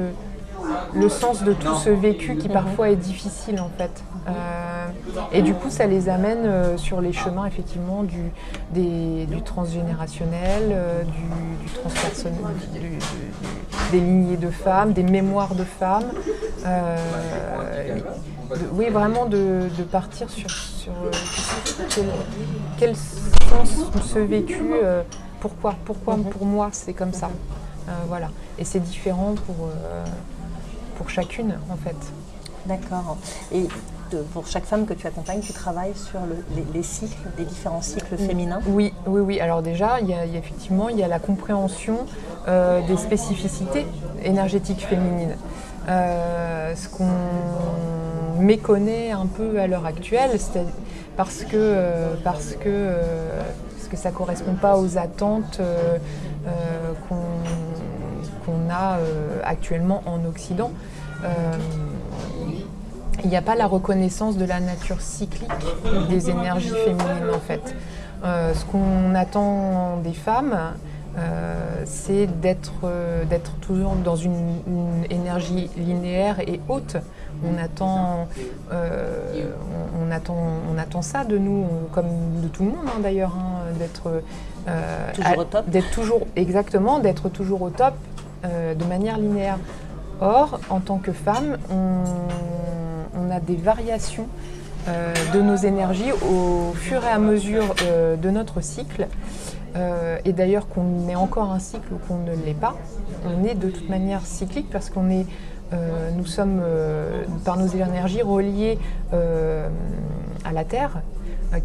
le 0.93 1.09
sens 1.09 1.43
de 1.43 1.53
tout 1.53 1.75
ce 1.75 1.89
vécu 1.89 2.37
qui 2.37 2.49
parfois 2.49 2.89
est 2.89 2.95
difficile 2.95 3.59
en 3.59 3.69
fait. 3.77 4.03
Euh, 4.27 4.87
et 5.33 5.41
du 5.41 5.53
coup, 5.53 5.69
ça 5.69 5.85
les 5.85 6.07
amène 6.07 6.45
euh, 6.45 6.77
sur 6.77 7.01
les 7.01 7.11
chemins 7.13 7.45
effectivement 7.45 8.03
du, 8.03 8.31
des- 8.71 9.25
du 9.25 9.41
transgénérationnel, 9.41 10.63
euh, 10.71 11.03
du, 11.03 11.65
du 11.65 11.71
transpersonnel, 11.73 12.37
des 13.91 13.99
lignées 13.99 14.37
de 14.37 14.49
femmes, 14.49 14.93
des 14.93 15.03
mémoires 15.03 15.55
de 15.55 15.63
femmes. 15.63 16.09
Oui, 18.73 18.89
vraiment 18.89 19.25
de, 19.25 19.67
partir 19.91 20.29
sur, 20.29 20.47
quel, 22.77 22.95
sens 22.95 23.91
ce 24.05 24.19
vécu, 24.19 24.71
pourquoi, 25.39 25.75
pourquoi 25.85 26.17
mhm. 26.17 26.25
pour 26.25 26.45
moi 26.45 26.69
c'est 26.71 26.93
comme 26.93 27.13
ça. 27.13 27.29
voilà. 28.07 28.29
Et 28.59 28.63
c'est 28.63 28.79
différent 28.79 29.33
pour, 29.45 29.69
pour 31.03 31.09
chacune 31.09 31.55
en 31.69 31.75
fait. 31.75 31.97
D'accord. 32.65 33.17
Et 33.53 33.67
pour 34.31 34.47
chaque 34.47 34.63
femme 34.63 34.85
que 34.85 34.93
tu 34.93 35.05
accompagnes, 35.05 35.41
tu 35.41 35.51
travailles 35.51 35.95
sur 35.95 36.19
les, 36.73 36.83
cycles, 36.83 37.17
les 37.37 37.43
différents 37.43 37.81
cycles 37.81 38.15
féminins 38.15 38.61
Oui, 38.67 38.93
oui, 39.05 39.21
oui. 39.21 39.39
Alors 39.39 39.61
déjà, 39.61 39.99
il 39.99 40.07
y 40.07 40.13
a, 40.13 40.25
effectivement, 40.25 40.87
il 40.87 40.97
y 40.97 41.03
a 41.03 41.07
la 41.07 41.19
compréhension 41.19 42.05
euh, 42.47 42.85
des 42.87 42.95
spécificités 42.95 43.85
énergétiques 44.23 44.85
féminines. 44.85 45.35
Euh, 45.89 46.73
ce 46.75 46.87
qu'on 46.87 48.39
méconnaît 48.39 49.11
un 49.11 49.25
peu 49.25 49.59
à 49.59 49.67
l'heure 49.67 49.85
actuelle, 49.85 50.31
parce 51.17 51.43
que, 51.43 51.49
euh, 51.55 52.13
parce 52.23 52.53
que, 52.53 52.93
parce 53.75 53.87
que 53.89 53.97
ça 53.97 54.11
ne 54.11 54.15
correspond 54.15 54.53
pas 54.53 54.77
aux 54.77 54.97
attentes 54.97 55.59
qu'on 57.09 58.69
a 58.69 58.99
actuellement 59.43 60.03
en 60.05 60.23
Occident 60.25 60.71
il 63.23 63.29
n'y 63.29 63.37
a 63.37 63.41
pas 63.41 63.55
la 63.55 63.67
reconnaissance 63.67 64.37
de 64.37 64.45
la 64.45 64.59
nature 64.59 65.01
cyclique 65.01 65.49
des 66.09 66.29
énergies 66.29 66.73
féminines 66.85 67.29
en 67.33 67.39
fait. 67.39 67.75
Euh, 68.23 68.53
ce 68.53 68.63
qu'on 68.65 69.15
attend 69.15 69.97
des 69.97 70.13
femmes, 70.13 70.57
euh, 71.17 71.81
c'est 71.85 72.27
euh, 72.83 73.25
d'être 73.25 73.51
toujours 73.59 73.95
dans 73.95 74.15
une, 74.15 74.61
énergie 75.09 75.69
linéaire 75.77 76.39
et 76.39 76.61
haute. 76.69 76.95
On 77.45 77.61
attend, 77.61 78.29
on, 78.71 80.11
attend, 80.11 80.37
on 80.73 80.77
attend 80.77 81.01
ça 81.01 81.25
de 81.25 81.37
nous, 81.37 81.65
comme 81.91 82.07
de 82.41 82.47
tout 82.47 82.63
le 82.63 82.69
monde 82.69 82.85
hein, 82.87 82.99
d'ailleurs, 83.01 83.35
hein, 83.37 83.73
d'être 83.77 84.21
toujours 85.13 85.37
au 85.39 85.43
top. 85.43 85.69
D'être 85.69 85.91
toujours 85.91 86.21
exactement, 86.37 86.99
d'être 86.99 87.27
toujours 87.27 87.61
au 87.63 87.69
top 87.69 87.95
de 88.43 88.85
manière 88.85 89.17
linéaire. 89.17 89.57
Or, 90.21 90.59
en 90.69 90.79
tant 90.79 90.97
que 90.97 91.11
femme, 91.11 91.57
on 91.69 93.29
a 93.31 93.39
des 93.39 93.55
variations 93.55 94.27
euh, 94.89 95.13
de 95.33 95.41
nos 95.41 95.55
énergies 95.55 96.11
au 96.11 96.73
fur 96.73 97.05
et 97.05 97.07
à 97.07 97.17
mesure 97.17 97.73
euh, 97.83 98.17
de 98.17 98.29
notre 98.29 98.59
cycle. 98.59 99.07
Euh, 99.77 100.17
et 100.25 100.33
d'ailleurs 100.33 100.67
qu'on 100.67 101.07
ait 101.07 101.15
encore 101.15 101.53
un 101.53 101.59
cycle 101.59 101.93
ou 101.93 101.97
qu'on 102.05 102.17
ne 102.17 102.33
l'ait 102.45 102.53
pas, 102.53 102.75
on 103.25 103.45
est 103.45 103.55
de 103.55 103.69
toute 103.69 103.87
manière 103.87 104.25
cyclique 104.25 104.69
parce 104.69 104.89
qu'on 104.89 105.09
est, 105.09 105.25
nous 106.15 106.27
sommes 106.27 106.61
par 107.43 107.57
nos 107.57 107.65
énergies 107.65 108.21
reliés 108.21 108.77
à 109.11 110.51
la 110.53 110.63
Terre, 110.65 111.01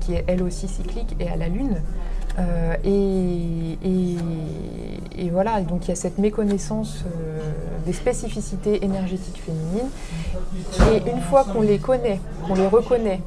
qui 0.00 0.14
est 0.14 0.24
elle 0.28 0.42
aussi 0.42 0.66
cyclique, 0.66 1.14
et 1.20 1.28
à 1.28 1.36
la 1.36 1.48
Lune. 1.48 1.82
Euh, 2.38 2.76
et, 2.84 4.18
voilà, 5.30 5.60
donc 5.60 5.84
il 5.84 5.88
y 5.88 5.92
a 5.92 5.96
cette 5.96 6.18
méconnaissance 6.18 7.04
euh, 7.06 7.40
des 7.86 7.92
spécificités 7.92 8.84
énergétiques 8.84 9.40
féminines. 9.40 9.88
Et 10.92 11.10
une 11.10 11.20
fois 11.20 11.44
qu'on 11.44 11.60
les 11.60 11.78
connaît, 11.78 12.20
qu'on 12.46 12.54
les 12.54 12.66
reconnaît, 12.66 13.20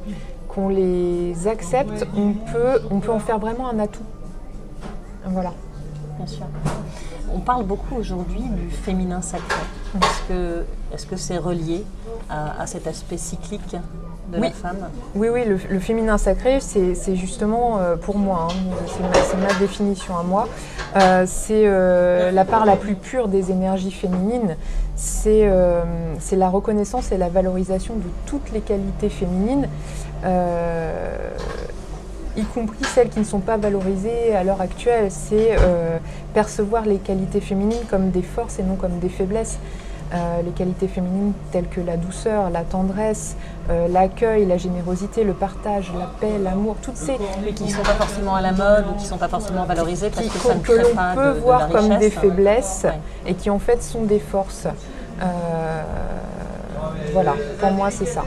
qu'on 0.48 0.68
les 0.68 1.48
accepte, 1.48 2.06
on 2.14 2.34
peut, 2.34 2.82
on 2.90 3.00
peut 3.00 3.12
en 3.12 3.18
faire 3.18 3.38
vraiment 3.38 3.68
un 3.68 3.78
atout. 3.78 4.04
Voilà. 5.24 5.54
Bien 6.18 6.26
sûr. 6.26 6.44
On 7.34 7.40
parle 7.40 7.64
beaucoup 7.64 7.96
aujourd'hui 7.96 8.42
du 8.42 8.70
féminin 8.70 9.22
sacré. 9.22 9.62
Est-ce 10.92 11.06
que 11.06 11.16
c'est 11.16 11.38
relié 11.38 11.84
à, 12.28 12.66
cet 12.66 12.86
aspect 12.86 13.16
cyclique? 13.16 13.76
De 14.32 14.38
oui. 14.38 14.48
la 14.48 14.54
femme. 14.54 14.88
Oui, 15.14 15.28
oui, 15.28 15.44
le, 15.44 15.78
féminin 15.78 16.18
sacré, 16.18 16.58
c'est 16.60 17.16
justement 17.16 17.78
euh, 17.78 17.96
pour 17.96 18.18
moi, 18.18 18.48
hein, 18.50 18.54
c'est 18.86 19.36
ma, 19.36 19.52
définition 19.58 20.16
à 20.16 20.22
moi, 20.22 20.48
euh, 20.96 21.24
c'est 21.26 21.62
euh, 21.66 22.30
la 22.30 22.44
part 22.44 22.64
la 22.64 22.76
plus 22.76 22.94
pure 22.94 23.28
des 23.28 23.50
énergies 23.50 23.92
féminines, 23.92 24.56
c'est 24.96 25.46
la 26.32 26.48
reconnaissance 26.48 27.12
et 27.12 27.18
la 27.18 27.28
valorisation 27.28 27.94
de 27.94 28.08
toutes 28.26 28.50
les 28.52 28.60
qualités 28.60 29.08
féminines 29.08 29.68
y 32.34 32.44
compris 32.44 32.82
celles 32.84 33.10
qui 33.10 33.18
ne 33.18 33.26
sont 33.26 33.40
pas 33.40 33.58
valorisées 33.58 34.34
à 34.34 34.42
l'heure 34.42 34.62
actuelle, 34.62 35.10
c'est 35.10 35.56
percevoir 36.32 36.86
les 36.86 36.96
qualités 36.96 37.40
féminines 37.40 37.84
comme 37.90 38.10
des 38.10 38.22
forces 38.22 38.58
et 38.58 38.62
non 38.62 38.76
comme 38.76 38.98
des 39.00 39.10
faiblesses. 39.10 39.58
Euh, 40.14 40.42
les 40.42 40.50
qualités 40.50 40.88
féminines 40.88 41.32
telles 41.52 41.68
que 41.68 41.80
la 41.80 41.96
douceur, 41.96 42.50
la 42.50 42.64
tendresse, 42.64 43.34
euh, 43.70 43.88
l'accueil, 43.88 44.44
la 44.44 44.58
générosité, 44.58 45.24
le 45.24 45.32
partage, 45.32 45.90
la 45.98 46.04
paix, 46.20 46.38
l'amour, 46.38 46.76
toutes 46.82 46.98
ces... 46.98 47.16
Mais 47.42 47.52
qui 47.52 47.64
ne 47.64 47.70
sont 47.70 47.82
pas 47.82 47.94
forcément 47.94 48.34
à 48.34 48.42
la 48.42 48.52
mode 48.52 48.84
ou 48.90 48.96
qui 48.96 49.04
ne 49.04 49.08
sont 49.08 49.16
pas 49.16 49.28
forcément 49.28 49.64
valorisées 49.64 50.10
parce 50.10 50.26
que 50.26 50.38
ça 50.38 50.54
ne 50.54 50.60
que 50.60 50.72
l'on 50.72 51.14
peut 51.14 51.38
voir 51.38 51.68
comme 51.70 51.96
des 51.96 52.10
faiblesses 52.10 52.84
et 53.26 53.32
qui 53.32 53.48
en 53.48 53.58
fait 53.58 53.82
sont 53.82 54.02
des 54.02 54.18
forces. 54.18 54.66
Euh, 55.22 55.82
voilà, 57.14 57.32
pour 57.58 57.70
moi 57.70 57.90
c'est 57.90 58.04
ça. 58.04 58.24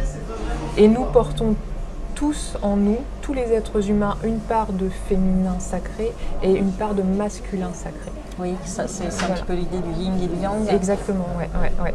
Et 0.78 0.88
nous 0.88 1.04
portons 1.04 1.54
tous 2.16 2.58
en 2.64 2.78
nous, 2.78 3.00
tous 3.22 3.34
les 3.34 3.54
êtres 3.54 3.90
humains, 3.92 4.18
une 4.24 4.40
part 4.40 4.74
de 4.74 4.90
féminin 5.08 5.58
sacré 5.60 6.14
et 6.42 6.52
une 6.52 6.72
part 6.72 6.96
de 6.96 7.04
masculin 7.04 7.72
sacré. 7.74 8.12
Oui, 8.38 8.54
c'est 8.66 8.82
un 8.82 8.86
petit 8.86 9.44
peu 9.44 9.54
l'idée 9.54 9.78
du 9.80 9.92
yin 9.92 10.14
et 10.22 10.28
du 10.28 10.42
yang. 10.42 10.68
Exactement, 10.70 11.28
ouais, 11.38 11.50
ouais, 11.82 11.92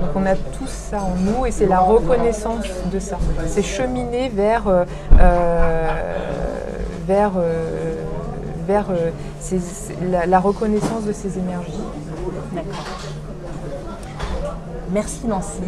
Donc 0.00 0.10
on 0.14 0.24
a 0.24 0.34
tout 0.34 0.66
ça 0.66 1.02
en 1.02 1.14
nous 1.16 1.44
et 1.44 1.50
c'est 1.50 1.66
la 1.66 1.80
reconnaissance 1.80 2.64
de 2.90 2.98
ça. 2.98 3.18
C'est 3.46 3.62
cheminer 3.62 4.30
vers, 4.30 4.66
euh, 4.66 4.84
euh, 5.20 5.90
vers, 7.06 7.32
euh, 7.36 7.96
vers 8.66 8.86
la, 10.26 10.40
reconnaissance 10.40 11.04
de 11.04 11.12
ces 11.12 11.38
énergies. 11.38 11.72
D'accord. 12.52 12.84
Merci 14.90 15.26
Nancy. 15.26 15.60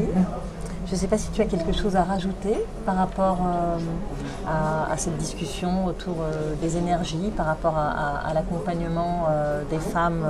Je 0.87 0.92
ne 0.92 0.96
sais 0.96 1.09
pas 1.09 1.18
si 1.18 1.31
tu 1.31 1.42
as 1.42 1.46
quelque 1.46 1.72
chose 1.72 1.96
à 1.96 2.05
rajouter 2.05 2.55
par 2.85 2.96
rapport 2.96 3.38
euh, 3.40 4.92
à, 4.92 4.96
cette 4.96 5.16
discussion 5.16 5.85
autour 5.87 6.14
euh, 6.20 6.55
des 6.62 6.77
énergies, 6.77 7.33
par 7.37 7.46
rapport 7.46 7.77
à, 7.77 8.33
l'accompagnement 8.33 9.27
euh, 9.29 9.62
des 9.68 9.79
femmes 9.79 10.25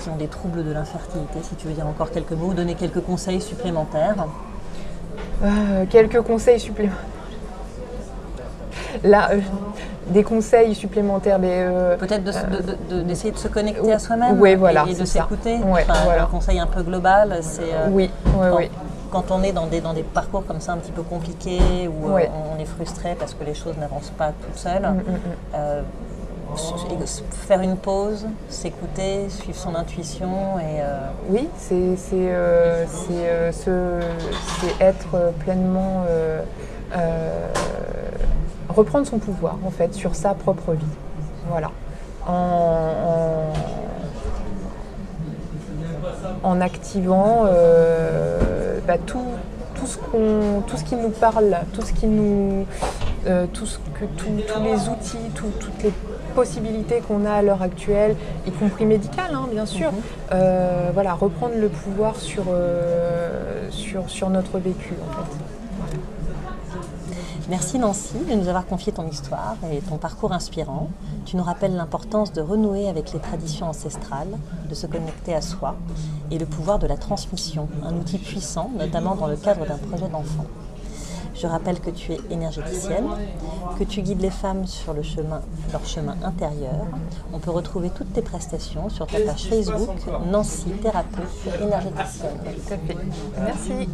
qui, 0.00 0.08
ont 0.08 0.16
des 0.16 0.28
troubles 0.28 0.64
de 0.64 0.72
l'infertilité, 0.72 1.40
si 1.42 1.56
tu 1.56 1.66
veux 1.66 1.74
dire 1.74 1.86
encore 1.86 2.12
quelques 2.12 2.32
mots, 2.32 2.54
donner 2.54 2.76
quelques 2.76 3.00
conseils 3.00 3.40
supplémentaires. 3.40 4.14
quelques 5.90 6.20
conseils 6.20 6.60
supplémentaires. 6.60 7.00
Là, 9.02 9.30
des 10.06 10.22
conseils 10.22 10.76
supplémentaires, 10.76 11.40
mais 11.40 11.66
peut-être 11.98 12.22
d'essayer 13.04 13.32
de, 13.32 13.38
se 13.38 13.48
connecter 13.48 13.92
à 13.92 13.98
soi-même 13.98 14.36
voilà, 14.36 14.84
et, 14.88 14.94
de 14.94 15.04
s'écouter. 15.04 15.56
Un 15.56 16.26
conseil 16.26 16.60
un 16.60 16.68
peu 16.68 16.82
global, 16.82 17.38
c'est 17.42 17.88
oui, 17.90 18.10
oui, 18.26 18.46
oui 18.56 18.70
quand 19.14 19.30
on 19.30 19.44
est 19.44 19.52
dans 19.52 19.68
des, 19.68 19.80
dans 19.80 19.94
des 19.94 20.02
parcours 20.02 20.44
comme 20.44 20.58
ça 20.58 20.72
un 20.72 20.78
petit 20.78 20.90
peu 20.90 21.02
compliqués, 21.02 21.86
où 21.86 22.08
euh, 22.10 22.26
on 22.52 22.58
est 22.60 22.64
frustré 22.64 23.14
parce 23.16 23.32
que 23.32 23.44
les 23.44 23.54
choses 23.54 23.76
n'avancent 23.78 24.12
pas 24.18 24.32
toutes 24.32 24.58
seules, 24.58 24.82
mm, 24.82 24.96
mm, 24.96 25.12
mm. 25.12 25.20
Euh, 25.54 25.82
faire 27.46 27.60
une 27.60 27.76
pause, 27.76 28.26
s'écouter, 28.48 29.28
suivre 29.28 29.56
son 29.56 29.76
intuition 29.76 30.58
et... 30.58 30.80
Euh, 30.80 30.98
oui, 31.28 31.48
c'est 31.56 31.96
être 34.80 35.32
pleinement... 35.38 36.04
reprendre 38.68 39.06
son 39.06 39.18
pouvoir 39.18 39.58
en 39.64 39.70
fait 39.70 39.94
sur 39.94 40.16
sa 40.16 40.34
propre 40.34 40.72
vie. 40.72 40.84
Voilà. 41.48 41.70
En, 42.26 43.52
en, 46.42 46.60
activant 46.60 47.46
bah, 48.86 48.98
tout, 48.98 49.24
tout, 49.74 49.86
ce 49.86 49.98
tout 49.98 50.76
ce 50.76 50.84
qui 50.84 50.96
nous 50.96 51.10
parle, 51.10 51.58
tout 51.72 51.82
ce 51.82 51.92
qui 51.92 52.06
nous, 52.06 52.66
euh, 53.26 53.46
tout 53.52 53.66
ce 53.66 53.78
que, 53.78 54.04
tous 54.16 54.30
les 54.62 54.88
outils, 54.88 55.30
toutes 55.34 55.82
les 55.82 55.92
possibilités 56.34 57.00
qu'on 57.00 57.24
a 57.24 57.32
à 57.32 57.42
l'heure 57.42 57.62
actuelle, 57.62 58.16
y 58.46 58.50
compris 58.50 58.84
médicales, 58.84 59.34
hein, 59.34 59.46
bien 59.50 59.66
sûr, 59.66 59.92
mhm. 59.92 59.98
euh, 60.32 60.90
voilà, 60.92 61.14
reprendre 61.14 61.54
le 61.56 61.68
pouvoir 61.68 62.16
sur, 62.16 62.44
euh, 62.48 63.68
sur, 63.70 64.10
sur 64.10 64.30
notre 64.30 64.58
vécu. 64.58 64.94
En 65.08 65.22
fait. 65.22 65.63
Merci 67.50 67.78
Nancy 67.78 68.14
de 68.26 68.34
nous 68.34 68.48
avoir 68.48 68.64
confié 68.64 68.90
ton 68.90 69.06
histoire 69.06 69.56
et 69.70 69.80
ton 69.80 69.98
parcours 69.98 70.32
inspirant. 70.32 70.88
Tu 71.26 71.36
nous 71.36 71.42
rappelles 71.42 71.76
l'importance 71.76 72.32
de 72.32 72.40
renouer 72.40 72.88
avec 72.88 73.12
les 73.12 73.18
traditions 73.18 73.68
ancestrales, 73.68 74.38
de 74.66 74.74
se 74.74 74.86
connecter 74.86 75.34
à 75.34 75.42
soi 75.42 75.76
et 76.30 76.38
le 76.38 76.46
pouvoir 76.46 76.78
de 76.78 76.86
la 76.86 76.96
transmission, 76.96 77.68
un 77.84 77.94
outil 77.96 78.16
puissant, 78.16 78.70
notamment 78.78 79.14
dans 79.14 79.26
le 79.26 79.36
cadre 79.36 79.66
d'un 79.66 79.76
projet 79.76 80.08
d'enfant. 80.08 80.46
Je 81.44 81.48
rappelle 81.50 81.78
que 81.78 81.90
tu 81.90 82.12
es 82.12 82.20
énergéticienne, 82.30 83.04
que 83.78 83.84
tu 83.84 84.00
guides 84.00 84.22
les 84.22 84.30
femmes 84.30 84.66
sur 84.66 84.94
le 84.94 85.02
chemin, 85.02 85.42
leur 85.72 85.84
chemin 85.84 86.16
intérieur. 86.24 86.86
On 87.34 87.38
peut 87.38 87.50
retrouver 87.50 87.90
toutes 87.90 88.14
tes 88.14 88.22
prestations 88.22 88.88
sur 88.88 89.06
ta 89.06 89.18
page 89.18 89.42
Facebook 89.50 89.90
Nancy, 90.32 90.70
thérapeute 90.80 91.28
énergéticienne. 91.60 92.38
Merci. 93.44 93.88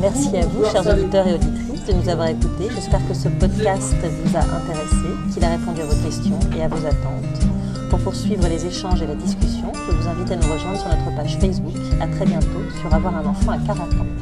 Merci 0.00 0.36
à 0.36 0.46
vous, 0.46 0.64
chers 0.66 0.86
auditeurs 0.86 1.26
et 1.26 1.34
auditrices, 1.34 1.86
de 1.86 1.92
nous 1.94 2.08
avoir 2.08 2.28
écoutés. 2.28 2.68
J'espère 2.76 3.04
que 3.08 3.14
ce 3.14 3.28
podcast 3.28 3.96
vous 4.00 4.36
a 4.36 4.40
intéressé, 4.40 5.34
qu'il 5.34 5.44
a 5.44 5.48
répondu 5.48 5.80
à 5.80 5.86
vos 5.86 6.04
questions 6.04 6.38
et 6.56 6.62
à 6.62 6.68
vos 6.68 6.86
attentes. 6.86 7.90
Pour 7.90 7.98
poursuivre 7.98 8.46
les 8.46 8.66
échanges 8.66 9.02
et 9.02 9.06
la 9.08 9.16
discussion, 9.16 9.72
je 9.74 9.96
vous 9.96 10.08
invite 10.08 10.30
à 10.30 10.36
nous 10.36 10.52
rejoindre 10.52 10.78
sur 10.78 10.90
notre 10.90 11.16
page 11.16 11.38
Facebook. 11.40 11.74
À 12.00 12.06
très 12.06 12.24
bientôt 12.24 12.62
sur 12.80 12.94
Avoir 12.94 13.16
un 13.16 13.26
enfant 13.26 13.50
à 13.50 13.58
40 13.58 13.80
ans. 13.80 14.19